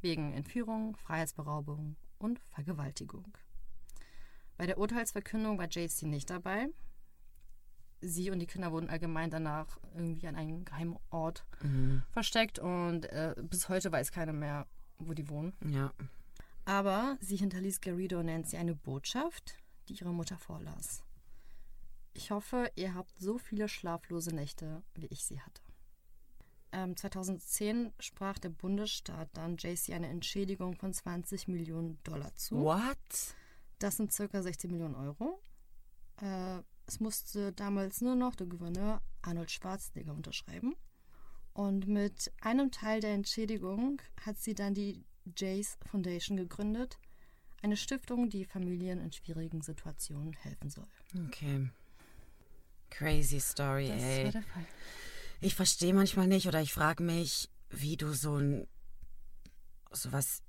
Wegen 0.00 0.32
Entführung, 0.32 0.96
Freiheitsberaubung 0.96 1.96
und 2.18 2.40
Vergewaltigung. 2.48 3.36
Bei 4.56 4.64
der 4.64 4.78
Urteilsverkündung 4.78 5.58
war 5.58 5.68
JC 5.68 6.04
nicht 6.04 6.30
dabei. 6.30 6.68
Sie 8.00 8.30
und 8.30 8.38
die 8.38 8.46
Kinder 8.46 8.72
wurden 8.72 8.88
allgemein 8.90 9.30
danach 9.30 9.78
irgendwie 9.94 10.26
an 10.26 10.36
einem 10.36 10.64
geheimen 10.64 10.98
Ort 11.10 11.44
Mhm. 11.62 12.02
versteckt 12.10 12.58
und 12.58 13.06
äh, 13.06 13.34
bis 13.42 13.68
heute 13.68 13.90
weiß 13.90 14.12
keiner 14.12 14.32
mehr, 14.32 14.66
wo 14.98 15.12
die 15.14 15.28
wohnen. 15.28 15.52
Ja. 15.64 15.92
Aber 16.64 17.16
sie 17.20 17.36
hinterließ 17.36 17.80
Garrido 17.80 18.20
und 18.20 18.26
Nancy 18.26 18.56
eine 18.56 18.74
Botschaft, 18.74 19.56
die 19.88 19.94
ihre 19.94 20.12
Mutter 20.12 20.36
vorlas. 20.36 21.02
Ich 22.12 22.30
hoffe, 22.30 22.70
ihr 22.76 22.94
habt 22.94 23.18
so 23.18 23.38
viele 23.38 23.68
schlaflose 23.68 24.34
Nächte, 24.34 24.82
wie 24.94 25.06
ich 25.06 25.24
sie 25.24 25.40
hatte. 25.40 25.62
Ähm, 26.72 26.96
2010 26.96 27.92
sprach 28.00 28.38
der 28.38 28.48
Bundesstaat 28.50 29.28
dann 29.34 29.56
JC 29.56 29.92
eine 29.94 30.08
Entschädigung 30.08 30.74
von 30.76 30.92
20 30.92 31.46
Millionen 31.48 32.02
Dollar 32.02 32.34
zu. 32.34 32.56
What? 32.56 32.96
Das 33.78 33.96
sind 33.98 34.12
circa 34.12 34.42
16 34.42 34.70
Millionen 34.70 34.94
Euro. 34.96 35.40
Äh, 36.20 36.62
es 36.86 37.00
musste 37.00 37.52
damals 37.52 38.00
nur 38.00 38.14
noch 38.14 38.34
der 38.34 38.46
Gouverneur 38.46 39.02
Arnold 39.22 39.50
Schwarzenegger 39.50 40.12
unterschreiben. 40.14 40.74
Und 41.52 41.88
mit 41.88 42.30
einem 42.40 42.70
Teil 42.70 43.00
der 43.00 43.14
Entschädigung 43.14 44.00
hat 44.24 44.38
sie 44.38 44.54
dann 44.54 44.74
die 44.74 45.04
Jace 45.36 45.78
Foundation 45.90 46.36
gegründet. 46.36 46.98
Eine 47.62 47.76
Stiftung, 47.76 48.28
die 48.28 48.44
Familien 48.44 49.00
in 49.00 49.10
schwierigen 49.10 49.62
Situationen 49.62 50.34
helfen 50.34 50.70
soll. 50.70 50.86
Okay. 51.26 51.68
Crazy 52.90 53.40
Story, 53.40 53.88
Das 53.88 54.02
ey. 54.02 54.24
war 54.26 54.32
der 54.32 54.42
Fall. 54.42 54.66
Ich 55.40 55.54
verstehe 55.54 55.94
manchmal 55.94 56.28
nicht 56.28 56.46
oder 56.46 56.60
ich 56.60 56.72
frage 56.72 57.02
mich, 57.02 57.50
wie 57.70 57.96
du 57.96 58.12
so 58.12 58.36
ein 58.36 58.68
sowas 59.90 60.42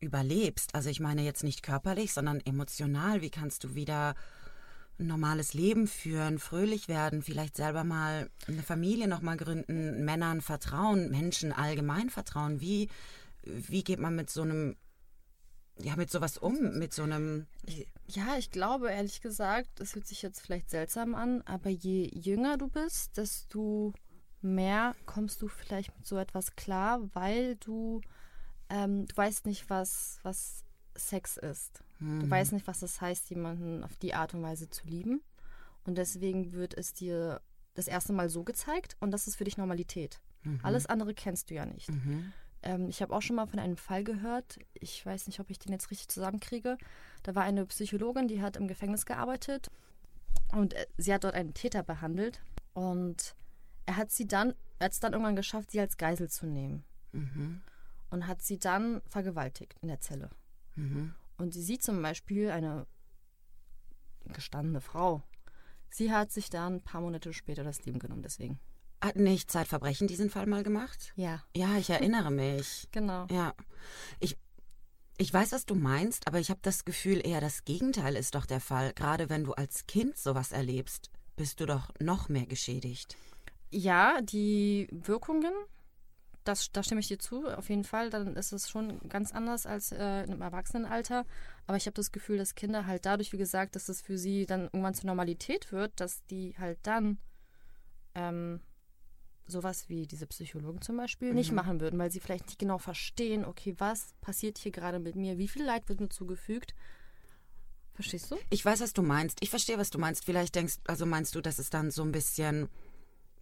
überlebst. 0.00 0.74
Also 0.74 0.88
ich 0.90 1.00
meine 1.00 1.22
jetzt 1.22 1.44
nicht 1.44 1.62
körperlich, 1.62 2.12
sondern 2.12 2.40
emotional. 2.40 3.20
Wie 3.20 3.30
kannst 3.30 3.64
du 3.64 3.74
wieder 3.74 4.14
ein 5.00 5.06
normales 5.06 5.54
Leben 5.54 5.86
führen, 5.86 6.38
fröhlich 6.38 6.86
werden, 6.88 7.22
vielleicht 7.22 7.56
selber 7.56 7.84
mal 7.84 8.30
eine 8.46 8.62
Familie 8.62 9.08
nochmal 9.08 9.36
gründen, 9.36 10.04
Männern 10.04 10.40
vertrauen, 10.40 11.10
Menschen 11.10 11.52
allgemein 11.52 12.10
vertrauen? 12.10 12.60
Wie, 12.60 12.88
wie 13.42 13.82
geht 13.82 13.98
man 13.98 14.14
mit 14.14 14.30
so 14.30 14.42
einem, 14.42 14.76
ja, 15.78 15.96
mit 15.96 16.10
sowas 16.10 16.36
um, 16.38 16.78
mit 16.78 16.92
so 16.92 17.02
einem, 17.02 17.46
Ja, 18.06 18.36
ich 18.38 18.50
glaube 18.50 18.90
ehrlich 18.90 19.20
gesagt, 19.20 19.68
das 19.76 19.94
hört 19.94 20.06
sich 20.06 20.22
jetzt 20.22 20.40
vielleicht 20.40 20.70
seltsam 20.70 21.14
an, 21.14 21.42
aber 21.42 21.70
je 21.70 22.10
jünger 22.12 22.58
du 22.58 22.68
bist, 22.68 23.16
desto 23.16 23.94
mehr 24.42 24.94
kommst 25.06 25.42
du 25.42 25.48
vielleicht 25.48 25.96
mit 25.96 26.06
so 26.06 26.16
etwas 26.18 26.56
klar, 26.56 27.00
weil 27.14 27.56
du, 27.56 28.00
ähm, 28.68 29.06
du 29.06 29.16
weißt 29.16 29.46
nicht, 29.46 29.70
was, 29.70 30.18
was 30.22 30.64
Sex 30.96 31.36
ist. 31.36 31.82
Mhm. 32.00 32.20
Du 32.20 32.30
weißt 32.30 32.52
nicht, 32.52 32.66
was 32.66 32.80
das 32.80 33.00
heißt, 33.00 33.30
jemanden 33.30 33.84
auf 33.84 33.96
die 33.96 34.14
Art 34.14 34.34
und 34.34 34.42
Weise 34.42 34.68
zu 34.68 34.86
lieben. 34.86 35.22
Und 35.84 35.96
deswegen 35.96 36.52
wird 36.52 36.74
es 36.76 36.92
dir 36.92 37.40
das 37.74 37.86
erste 37.86 38.12
Mal 38.12 38.28
so 38.28 38.42
gezeigt 38.44 38.96
und 39.00 39.10
das 39.12 39.26
ist 39.26 39.36
für 39.36 39.44
dich 39.44 39.56
Normalität. 39.56 40.20
Mhm. 40.42 40.60
Alles 40.62 40.86
andere 40.86 41.14
kennst 41.14 41.50
du 41.50 41.54
ja 41.54 41.64
nicht. 41.66 41.88
Mhm. 41.90 42.32
Ähm, 42.62 42.88
ich 42.88 43.00
habe 43.00 43.14
auch 43.14 43.22
schon 43.22 43.36
mal 43.36 43.46
von 43.46 43.58
einem 43.58 43.76
Fall 43.76 44.04
gehört. 44.04 44.58
Ich 44.74 45.04
weiß 45.06 45.26
nicht, 45.28 45.40
ob 45.40 45.48
ich 45.50 45.58
den 45.58 45.72
jetzt 45.72 45.90
richtig 45.90 46.08
zusammenkriege. 46.08 46.76
Da 47.22 47.34
war 47.34 47.44
eine 47.44 47.64
Psychologin, 47.66 48.28
die 48.28 48.42
hat 48.42 48.56
im 48.56 48.68
Gefängnis 48.68 49.06
gearbeitet 49.06 49.70
und 50.52 50.74
äh, 50.74 50.86
sie 50.98 51.14
hat 51.14 51.24
dort 51.24 51.34
einen 51.34 51.54
Täter 51.54 51.82
behandelt 51.82 52.42
und 52.74 53.34
er 53.86 53.96
hat 53.96 54.10
sie 54.10 54.26
dann, 54.26 54.54
hat 54.80 54.92
es 54.92 55.00
dann 55.00 55.12
irgendwann 55.12 55.36
geschafft, 55.36 55.70
sie 55.70 55.80
als 55.80 55.96
Geisel 55.96 56.28
zu 56.28 56.46
nehmen 56.46 56.84
Mhm. 57.12 57.60
und 58.10 58.26
hat 58.26 58.40
sie 58.42 58.58
dann 58.58 59.00
vergewaltigt 59.08 59.74
in 59.80 59.88
der 59.88 60.00
Zelle. 60.00 60.30
Mhm. 60.76 61.14
Und 61.40 61.54
sie 61.54 61.62
sieht 61.62 61.82
zum 61.82 62.02
Beispiel 62.02 62.50
eine 62.50 62.86
gestandene 64.26 64.82
Frau. 64.82 65.22
Sie 65.88 66.12
hat 66.12 66.30
sich 66.30 66.50
dann 66.50 66.74
ein 66.74 66.82
paar 66.82 67.00
Monate 67.00 67.32
später 67.32 67.64
das 67.64 67.82
Leben 67.86 67.98
genommen, 67.98 68.22
deswegen. 68.22 68.60
Hat 69.00 69.16
nicht 69.16 69.50
Zeitverbrechen 69.50 70.06
diesen 70.06 70.28
Fall 70.28 70.44
mal 70.44 70.62
gemacht? 70.62 71.14
Ja, 71.16 71.42
Ja, 71.56 71.78
ich 71.78 71.88
erinnere 71.88 72.30
mich. 72.30 72.88
genau. 72.92 73.26
Ja. 73.30 73.54
Ich, 74.18 74.36
ich 75.16 75.32
weiß, 75.32 75.52
was 75.52 75.64
du 75.64 75.74
meinst, 75.74 76.28
aber 76.28 76.40
ich 76.40 76.50
habe 76.50 76.60
das 76.62 76.84
Gefühl, 76.84 77.26
eher 77.26 77.40
das 77.40 77.64
Gegenteil 77.64 78.16
ist 78.16 78.34
doch 78.34 78.44
der 78.44 78.60
Fall. 78.60 78.92
Gerade 78.92 79.30
wenn 79.30 79.44
du 79.44 79.54
als 79.54 79.86
Kind 79.86 80.18
sowas 80.18 80.52
erlebst, 80.52 81.10
bist 81.36 81.58
du 81.60 81.64
doch 81.64 81.88
noch 82.00 82.28
mehr 82.28 82.44
geschädigt. 82.44 83.16
Ja, 83.70 84.20
die 84.20 84.88
Wirkungen, 84.92 85.54
das, 86.44 86.72
da 86.72 86.82
stimme 86.82 87.00
ich 87.00 87.08
dir 87.08 87.18
zu, 87.18 87.46
auf 87.46 87.68
jeden 87.68 87.84
Fall. 87.84 88.10
Dann 88.10 88.36
ist 88.36 88.52
es 88.52 88.68
schon 88.68 88.98
ganz 89.08 89.32
anders 89.32 89.66
als 89.66 89.92
äh, 89.92 90.24
im 90.24 90.40
Erwachsenenalter. 90.42 91.24
Aber 91.66 91.76
ich 91.76 91.86
habe 91.86 91.94
das 91.94 92.12
Gefühl, 92.12 92.38
dass 92.38 92.54
Kinder 92.54 92.86
halt 92.86 93.06
dadurch, 93.06 93.32
wie 93.32 93.38
gesagt, 93.38 93.76
dass 93.76 93.88
es 93.88 94.00
für 94.00 94.18
sie 94.18 94.46
dann 94.46 94.62
irgendwann 94.64 94.94
zur 94.94 95.06
Normalität 95.06 95.72
wird, 95.72 95.92
dass 96.00 96.24
die 96.26 96.54
halt 96.58 96.78
dann 96.82 97.18
ähm, 98.14 98.60
sowas 99.46 99.88
wie 99.88 100.06
diese 100.06 100.26
Psychologen 100.26 100.80
zum 100.80 100.96
Beispiel 100.96 101.34
nicht 101.34 101.50
Mhm. 101.50 101.56
machen 101.56 101.80
würden, 101.80 101.98
weil 101.98 102.10
sie 102.10 102.20
vielleicht 102.20 102.46
nicht 102.46 102.58
genau 102.58 102.78
verstehen, 102.78 103.44
okay, 103.44 103.74
was 103.78 104.14
passiert 104.20 104.58
hier 104.58 104.72
gerade 104.72 104.98
mit 104.98 105.16
mir, 105.16 105.38
wie 105.38 105.48
viel 105.48 105.64
Leid 105.64 105.88
wird 105.88 106.00
mir 106.00 106.08
zugefügt. 106.08 106.74
Verstehst 107.94 108.30
du? 108.30 108.38
Ich 108.48 108.64
weiß, 108.64 108.80
was 108.80 108.92
du 108.92 109.02
meinst. 109.02 109.38
Ich 109.42 109.50
verstehe, 109.50 109.76
was 109.76 109.90
du 109.90 109.98
meinst. 109.98 110.24
Vielleicht 110.24 110.54
denkst, 110.54 110.76
also 110.86 111.04
meinst 111.04 111.34
du, 111.34 111.40
dass 111.40 111.58
es 111.58 111.68
dann 111.70 111.90
so 111.90 112.02
ein 112.02 112.12
bisschen 112.12 112.68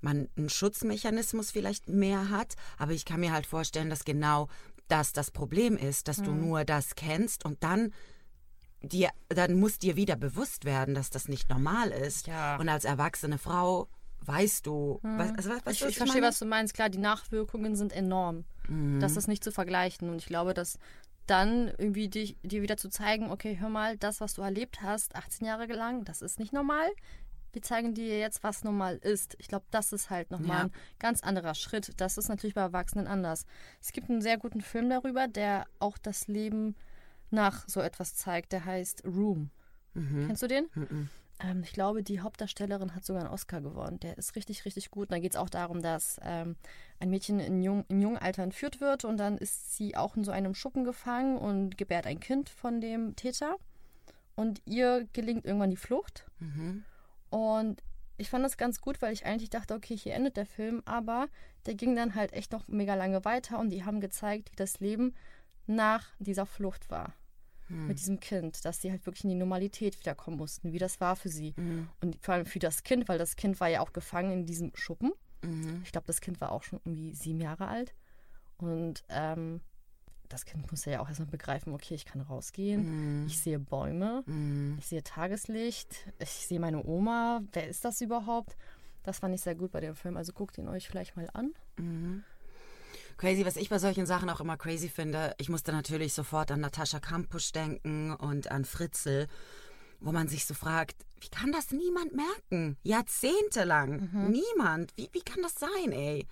man 0.02 0.28
einen 0.36 0.48
Schutzmechanismus 0.48 1.50
vielleicht 1.50 1.88
mehr 1.88 2.30
hat, 2.30 2.54
aber 2.78 2.92
ich 2.92 3.04
kann 3.04 3.20
mir 3.20 3.32
halt 3.32 3.46
vorstellen, 3.46 3.90
dass 3.90 4.04
genau 4.04 4.48
das 4.88 5.12
das 5.12 5.30
Problem 5.30 5.76
ist, 5.76 6.08
dass 6.08 6.22
du 6.22 6.32
nur 6.32 6.64
das 6.64 6.94
kennst 6.94 7.44
und 7.44 7.62
dann 7.62 7.92
dir 8.80 9.10
dann 9.28 9.58
muss 9.58 9.78
dir 9.78 9.96
wieder 9.96 10.16
bewusst 10.16 10.64
werden, 10.64 10.94
dass 10.94 11.10
das 11.10 11.28
nicht 11.28 11.50
normal 11.50 11.90
ist. 11.90 12.26
Ja. 12.26 12.56
Und 12.56 12.68
als 12.68 12.84
erwachsene 12.84 13.38
Frau 13.38 13.88
weißt 14.24 14.66
du, 14.66 15.00
was, 15.02 15.30
also, 15.36 15.50
weißt, 15.50 15.70
Ich, 15.70 15.78
du, 15.80 15.86
ich 15.88 15.96
verstehe, 15.96 16.22
was 16.22 16.38
du 16.38 16.44
meinst. 16.44 16.74
Klar, 16.74 16.88
die 16.88 16.98
Nachwirkungen 16.98 17.76
sind 17.76 17.92
enorm. 17.92 18.44
Mhm. 18.68 19.00
Das 19.00 19.16
ist 19.16 19.28
nicht 19.28 19.42
zu 19.42 19.52
vergleichen. 19.52 20.10
Und 20.10 20.18
ich 20.18 20.26
glaube, 20.26 20.54
dass 20.54 20.78
dann 21.26 21.68
irgendwie 21.78 22.08
dich, 22.08 22.36
dir 22.42 22.62
wieder 22.62 22.76
zu 22.76 22.88
zeigen, 22.88 23.30
okay, 23.30 23.58
hör 23.58 23.68
mal, 23.68 23.96
das, 23.96 24.20
was 24.20 24.34
du 24.34 24.42
erlebt 24.42 24.82
hast, 24.82 25.14
18 25.14 25.46
Jahre 25.46 25.66
lang, 25.66 26.04
das 26.04 26.22
ist 26.22 26.38
nicht 26.38 26.52
normal. 26.52 26.88
Wir 27.58 27.62
zeigen 27.62 27.92
dir 27.92 28.20
jetzt, 28.20 28.44
was 28.44 28.62
normal 28.62 28.98
ist. 28.98 29.34
Ich 29.40 29.48
glaube, 29.48 29.64
das 29.72 29.92
ist 29.92 30.10
halt 30.10 30.30
nochmal 30.30 30.58
Ja. 30.58 30.64
ein 30.66 30.72
ganz 31.00 31.24
anderer 31.24 31.56
Schritt. 31.56 31.90
Das 31.96 32.16
ist 32.16 32.28
natürlich 32.28 32.54
bei 32.54 32.60
Erwachsenen 32.60 33.08
anders. 33.08 33.46
Es 33.80 33.90
gibt 33.90 34.08
einen 34.08 34.22
sehr 34.22 34.38
guten 34.38 34.60
Film 34.60 34.88
darüber, 34.88 35.26
der 35.26 35.66
auch 35.80 35.98
das 35.98 36.28
Leben 36.28 36.76
nach 37.32 37.68
so 37.68 37.80
etwas 37.80 38.14
zeigt. 38.14 38.52
Der 38.52 38.64
heißt 38.64 39.04
Room. 39.04 39.50
Mhm. 39.94 40.28
Kennst 40.28 40.40
du 40.42 40.46
den? 40.46 40.68
Mhm. 40.72 41.08
Ähm, 41.40 41.62
ich 41.64 41.72
glaube, 41.72 42.04
die 42.04 42.20
Hauptdarstellerin 42.20 42.94
hat 42.94 43.04
sogar 43.04 43.24
einen 43.24 43.32
Oscar 43.32 43.60
gewonnen. 43.60 43.98
Der 43.98 44.16
ist 44.18 44.36
richtig, 44.36 44.64
richtig 44.64 44.92
gut. 44.92 45.08
Und 45.08 45.12
da 45.14 45.18
geht 45.18 45.32
es 45.32 45.36
auch 45.36 45.50
darum, 45.50 45.82
dass 45.82 46.20
ähm, 46.22 46.54
ein 47.00 47.10
Mädchen 47.10 47.40
in 47.40 47.60
jung, 47.60 47.84
im 47.88 48.00
jungen 48.00 48.18
Alter 48.18 48.44
entführt 48.44 48.80
wird 48.80 49.04
und 49.04 49.16
dann 49.16 49.36
ist 49.36 49.74
sie 49.76 49.96
auch 49.96 50.16
in 50.16 50.22
so 50.22 50.30
einem 50.30 50.54
Schuppen 50.54 50.84
gefangen 50.84 51.36
und 51.36 51.76
gebärt 51.76 52.06
ein 52.06 52.20
Kind 52.20 52.50
von 52.50 52.80
dem 52.80 53.16
Täter. 53.16 53.56
Und 54.36 54.62
ihr 54.64 55.08
gelingt 55.12 55.44
irgendwann 55.44 55.70
die 55.70 55.76
Flucht. 55.76 56.24
Mhm. 56.38 56.84
Und 57.30 57.82
ich 58.16 58.30
fand 58.30 58.44
das 58.44 58.56
ganz 58.56 58.80
gut, 58.80 59.00
weil 59.00 59.12
ich 59.12 59.26
eigentlich 59.26 59.50
dachte, 59.50 59.74
okay, 59.74 59.96
hier 59.96 60.14
endet 60.14 60.36
der 60.36 60.46
Film, 60.46 60.82
aber 60.84 61.28
der 61.66 61.74
ging 61.74 61.94
dann 61.94 62.14
halt 62.14 62.32
echt 62.32 62.52
noch 62.52 62.66
mega 62.68 62.94
lange 62.94 63.24
weiter 63.24 63.58
und 63.58 63.70
die 63.70 63.84
haben 63.84 64.00
gezeigt, 64.00 64.50
wie 64.52 64.56
das 64.56 64.80
Leben 64.80 65.14
nach 65.66 66.06
dieser 66.18 66.46
Flucht 66.46 66.90
war. 66.90 67.14
Mit 67.70 67.98
diesem 67.98 68.18
Kind, 68.18 68.64
dass 68.64 68.80
die 68.80 68.90
halt 68.90 69.04
wirklich 69.04 69.24
in 69.24 69.30
die 69.30 69.36
Normalität 69.36 70.00
wiederkommen 70.00 70.38
mussten, 70.38 70.72
wie 70.72 70.78
das 70.78 71.02
war 71.02 71.16
für 71.16 71.28
sie. 71.28 71.52
Mhm. 71.54 71.88
Und 72.00 72.16
vor 72.22 72.32
allem 72.32 72.46
für 72.46 72.58
das 72.58 72.82
Kind, 72.82 73.08
weil 73.10 73.18
das 73.18 73.36
Kind 73.36 73.60
war 73.60 73.68
ja 73.68 73.80
auch 73.80 73.92
gefangen 73.92 74.32
in 74.32 74.46
diesem 74.46 74.72
Schuppen. 74.74 75.12
Mhm. 75.42 75.82
Ich 75.84 75.92
glaube, 75.92 76.06
das 76.06 76.22
Kind 76.22 76.40
war 76.40 76.50
auch 76.50 76.62
schon 76.62 76.80
irgendwie 76.82 77.14
sieben 77.14 77.42
Jahre 77.42 77.68
alt. 77.68 77.94
Und 78.56 79.04
ähm, 79.10 79.60
das 80.28 80.44
Kind 80.44 80.70
musste 80.70 80.90
ja 80.90 81.00
auch 81.00 81.08
erstmal 81.08 81.28
begreifen, 81.28 81.72
okay, 81.72 81.94
ich 81.94 82.04
kann 82.04 82.20
rausgehen, 82.20 83.20
Mhm. 83.22 83.26
ich 83.26 83.38
sehe 83.38 83.58
Bäume, 83.58 84.22
Mhm. 84.26 84.76
ich 84.78 84.86
sehe 84.86 85.02
Tageslicht, 85.02 85.94
ich 86.18 86.28
sehe 86.30 86.60
meine 86.60 86.84
Oma. 86.84 87.40
Wer 87.52 87.68
ist 87.68 87.84
das 87.84 88.00
überhaupt? 88.00 88.56
Das 89.04 89.20
fand 89.20 89.34
ich 89.34 89.40
sehr 89.40 89.54
gut 89.54 89.70
bei 89.72 89.80
dem 89.80 89.94
Film. 89.94 90.16
Also 90.16 90.32
guckt 90.32 90.58
ihn 90.58 90.68
euch 90.68 90.88
vielleicht 90.88 91.16
mal 91.16 91.28
an. 91.32 91.52
Mhm. 91.78 92.24
Crazy, 93.16 93.44
was 93.44 93.56
ich 93.56 93.68
bei 93.68 93.78
solchen 93.78 94.06
Sachen 94.06 94.30
auch 94.30 94.40
immer 94.40 94.56
crazy 94.56 94.88
finde, 94.88 95.34
ich 95.38 95.48
musste 95.48 95.72
natürlich 95.72 96.12
sofort 96.14 96.52
an 96.52 96.60
Natascha 96.60 97.00
Kampusch 97.00 97.50
denken 97.52 98.12
und 98.14 98.50
an 98.50 98.64
Fritzl, 98.64 99.26
wo 100.00 100.12
man 100.12 100.28
sich 100.28 100.46
so 100.46 100.54
fragt, 100.54 101.04
wie 101.20 101.28
kann 101.28 101.50
das 101.50 101.72
niemand 101.72 102.14
merken? 102.14 102.76
Jahrzehntelang. 102.82 104.08
Niemand. 104.30 104.92
Wie, 104.96 105.08
wie 105.12 105.20
kann 105.22 105.42
das 105.42 105.54
sein, 105.54 105.92
ey? 105.92 106.26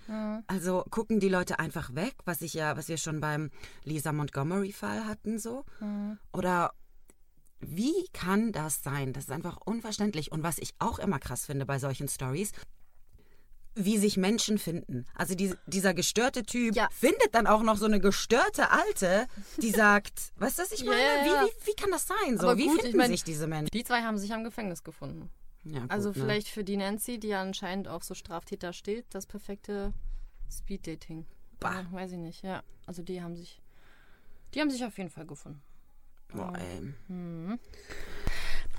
Also 0.46 0.84
gucken 0.90 1.18
die 1.20 1.28
Leute 1.28 1.58
einfach 1.58 1.94
weg, 1.94 2.14
was 2.24 2.42
ich 2.42 2.54
ja, 2.54 2.76
was 2.76 2.88
wir 2.88 2.96
schon 2.96 3.20
beim 3.20 3.50
Lisa 3.82 4.12
Montgomery-Fall 4.12 5.04
hatten, 5.06 5.38
so? 5.38 5.64
Oder 6.32 6.72
wie 7.60 8.06
kann 8.12 8.52
das 8.52 8.82
sein? 8.82 9.12
Das 9.12 9.24
ist 9.24 9.30
einfach 9.30 9.58
unverständlich. 9.64 10.30
Und 10.30 10.42
was 10.42 10.58
ich 10.58 10.74
auch 10.78 10.98
immer 10.98 11.18
krass 11.18 11.46
finde 11.46 11.66
bei 11.66 11.78
solchen 11.78 12.06
Stories, 12.08 12.52
wie 13.76 13.98
sich 13.98 14.16
Menschen 14.16 14.58
finden. 14.58 15.04
Also 15.14 15.34
die, 15.34 15.54
dieser 15.66 15.94
gestörte 15.94 16.42
Typ 16.42 16.74
Ja. 16.74 16.88
findet 16.90 17.34
dann 17.34 17.46
auch 17.46 17.62
noch 17.62 17.76
so 17.76 17.84
eine 17.84 18.00
gestörte 18.00 18.70
Alte, 18.70 19.26
die 19.60 19.70
sagt, 19.84 20.32
weißt 20.36 20.58
du, 20.58 20.62
was 20.62 20.72
ich 20.72 20.84
meine? 20.84 20.98
ja. 21.00 21.24
Wie, 21.44 21.50
wie, 21.50 21.66
wie 21.68 21.74
kann 21.74 21.90
das 21.90 22.06
sein? 22.06 22.38
So, 22.38 22.48
Aber 22.48 22.56
wie 22.58 22.64
gut, 22.66 22.76
ich 22.76 22.82
finden 22.82 22.96
mein- 22.98 23.10
sich 23.10 23.22
diese 23.22 23.46
Menschen? 23.46 23.70
Die 23.72 23.84
zwei 23.84 24.02
haben 24.02 24.18
sich 24.18 24.32
am 24.32 24.42
Gefängnis 24.44 24.82
gefunden. 24.82 25.30
Ja, 25.64 25.80
gut, 25.80 25.90
Also 25.90 26.08
ne? 26.08 26.14
vielleicht 26.14 26.48
für 26.48 26.64
die 26.64 26.76
Nancy, 26.76 27.18
die 27.18 27.28
ja 27.28 27.42
anscheinend 27.42 27.86
auf 27.88 28.02
so 28.04 28.14
Straftäter 28.14 28.72
steht, 28.72 29.04
das 29.10 29.26
perfekte 29.26 29.92
Speeddating. 30.50 31.26
Bah. 31.60 31.82
Ja, 31.82 31.92
weiß 31.92 32.12
ich 32.12 32.18
nicht, 32.18 32.42
ja. 32.42 32.62
Also 32.86 33.02
die 33.02 33.20
haben 33.22 33.36
sich, 33.36 33.60
die 34.54 34.60
haben 34.60 34.70
sich 34.70 34.84
auf 34.84 34.96
jeden 34.96 35.10
Fall 35.10 35.26
gefunden. 35.26 35.60
Boah, 36.28 36.52
ey. 36.56 36.92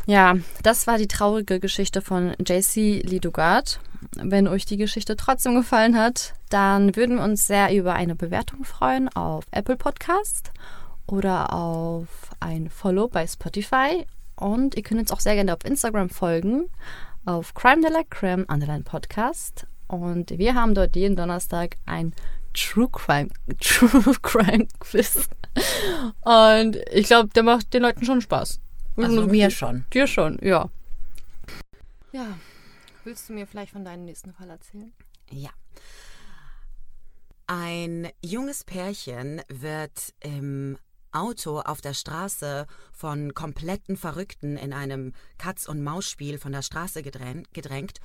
Ja, 0.08 0.36
das 0.64 0.88
war 0.88 0.98
die 0.98 1.10
traurige 1.10 1.60
Geschichte 1.60 2.02
von 2.02 2.34
JC 2.40 3.04
Lee 3.04 3.20
Dugard. 3.20 3.82
Wenn 4.16 4.48
euch 4.48 4.66
die 4.66 4.78
Geschichte 4.78 5.18
trotzdem 5.18 5.54
gefallen 5.54 5.98
hat, 5.98 6.34
dann 6.50 6.96
würden 6.96 7.18
wir 7.18 7.26
uns 7.26 7.46
sehr 7.46 7.76
über 7.76 7.94
eine 7.94 8.16
Bewertung 8.16 8.64
freuen 8.64 9.10
auf 9.10 9.44
Apple 9.52 9.76
Podcast 9.76 10.52
oder 11.08 11.52
auf 11.52 12.08
ein 12.40 12.70
Follow 12.70 13.10
bei 13.10 13.28
Spotify. 13.28 14.08
Und 14.38 14.76
ihr 14.76 14.84
könnt 14.84 15.02
uns 15.02 15.12
auch 15.12 15.20
sehr 15.20 15.36
gerne 15.36 15.54
auf 15.54 15.66
Instagram 15.66 16.10
folgen, 16.10 16.70
auf 17.26 17.54
Crime 17.54 17.82
de 17.82 17.92
la 17.92 18.04
Creme 18.10 18.46
Underline 18.48 18.84
Podcast. 18.84 19.68
Und 19.88 20.30
wir 20.38 20.56
haben 20.56 20.74
dort 20.74 20.96
jeden 20.96 21.18
Donnerstag 21.18 21.76
ein 21.86 22.14
True 22.54 22.88
Crime, 22.90 23.28
True 23.60 24.16
Crime 24.22 24.70
Quiz. 24.80 25.28
Und 26.22 26.78
ich 26.94 27.08
glaube, 27.08 27.28
der 27.36 27.44
macht 27.44 27.74
den 27.74 27.82
Leuten 27.82 28.06
schon 28.06 28.22
Spaß. 28.22 28.62
Also 28.98 29.28
mir 29.28 29.52
schon. 29.52 29.86
Dir 29.94 30.08
schon, 30.08 30.40
ja. 30.42 30.70
Ja. 32.12 32.38
Willst 33.04 33.30
du 33.30 33.34
mir 33.34 33.48
vielleicht 33.48 33.72
von 33.72 33.86
deinem 33.86 34.04
nächsten 34.04 34.34
Fall 34.34 34.50
erzählen? 34.50 34.92
Ja. 35.32 35.52
Ein 37.46 38.10
junges 38.22 38.66
Pärchen 38.66 39.42
wird 39.48 40.14
im 40.20 40.78
Auto 41.14 41.60
auf 41.60 41.80
der 41.80 41.94
Straße 41.94 42.68
von 42.92 43.34
kompletten 43.34 43.96
Verrückten 43.96 44.58
in 44.58 44.74
einem 44.74 45.14
Katz-und-Maus-Spiel 45.38 46.38
von 46.38 46.52
der 46.52 46.62
Straße 46.62 47.02
gedrängt, 47.02 47.54
gedrängt 47.54 48.00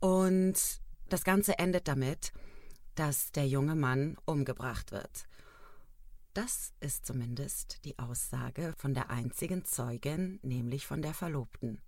und 0.00 0.54
das 1.08 1.22
Ganze 1.22 1.58
endet 1.58 1.86
damit, 1.86 2.32
dass 2.96 3.30
der 3.32 3.46
junge 3.46 3.76
Mann 3.76 4.16
umgebracht 4.24 4.90
wird. 4.90 5.26
Das 6.32 6.72
ist 6.78 7.06
zumindest 7.06 7.84
die 7.84 7.98
Aussage 7.98 8.72
von 8.76 8.94
der 8.94 9.10
einzigen 9.10 9.64
Zeugin, 9.64 10.38
nämlich 10.42 10.86
von 10.86 11.02
der 11.02 11.12
Verlobten. 11.12 11.80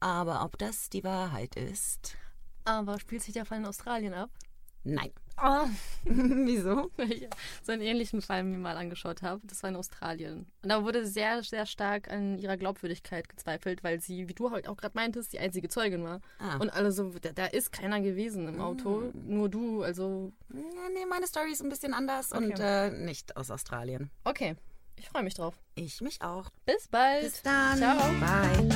Aber 0.00 0.44
ob 0.44 0.58
das 0.58 0.90
die 0.90 1.04
Wahrheit 1.04 1.54
ist? 1.54 2.16
Aber 2.64 2.98
spielt 2.98 3.22
sich 3.22 3.34
der 3.34 3.44
Fall 3.44 3.58
in 3.58 3.66
Australien 3.66 4.14
ab? 4.14 4.30
Nein. 4.84 5.10
Oh, 5.42 5.66
Wieso? 6.04 6.90
weil 6.98 7.12
ich 7.12 7.26
so 7.62 7.72
einen 7.72 7.80
ähnlichen 7.80 8.20
Fall 8.20 8.42
mir 8.44 8.58
mal 8.58 8.76
angeschaut 8.76 9.22
habe. 9.22 9.40
Das 9.46 9.62
war 9.62 9.70
in 9.70 9.76
Australien. 9.76 10.46
Und 10.62 10.68
da 10.68 10.84
wurde 10.84 11.06
sehr, 11.06 11.42
sehr 11.42 11.64
stark 11.64 12.10
an 12.10 12.38
ihrer 12.38 12.58
Glaubwürdigkeit 12.58 13.26
gezweifelt, 13.28 13.82
weil 13.82 14.00
sie, 14.02 14.28
wie 14.28 14.34
du 14.34 14.50
halt 14.50 14.68
auch 14.68 14.76
gerade 14.76 14.92
meintest, 14.94 15.32
die 15.32 15.38
einzige 15.38 15.68
Zeugin 15.70 16.04
war. 16.04 16.20
Ah. 16.38 16.58
Und 16.58 16.68
alle 16.70 16.92
so, 16.92 17.10
da, 17.22 17.32
da 17.32 17.46
ist 17.46 17.72
keiner 17.72 18.00
gewesen 18.02 18.48
im 18.48 18.60
Auto, 18.60 19.10
nur 19.14 19.48
du. 19.48 19.82
Also, 19.82 20.30
Ja, 20.52 20.58
nee, 20.92 21.06
meine 21.08 21.26
Story 21.26 21.52
ist 21.52 21.62
ein 21.62 21.70
bisschen 21.70 21.94
anders 21.94 22.32
Okay. 22.32 22.44
und 22.44 22.60
äh, 22.60 22.90
nicht 22.90 23.34
aus 23.38 23.50
Australien. 23.50 24.10
okay. 24.24 24.56
Ich 24.96 25.08
freue 25.08 25.22
mich 25.22 25.32
drauf. 25.32 25.58
Ich 25.76 26.02
mich 26.02 26.20
auch. 26.20 26.50
Bis 26.66 26.86
bald. 26.88 27.22
Bis 27.22 27.40
dann. 27.40 27.78
Ciao. 27.78 27.96
Bye. 28.20 28.68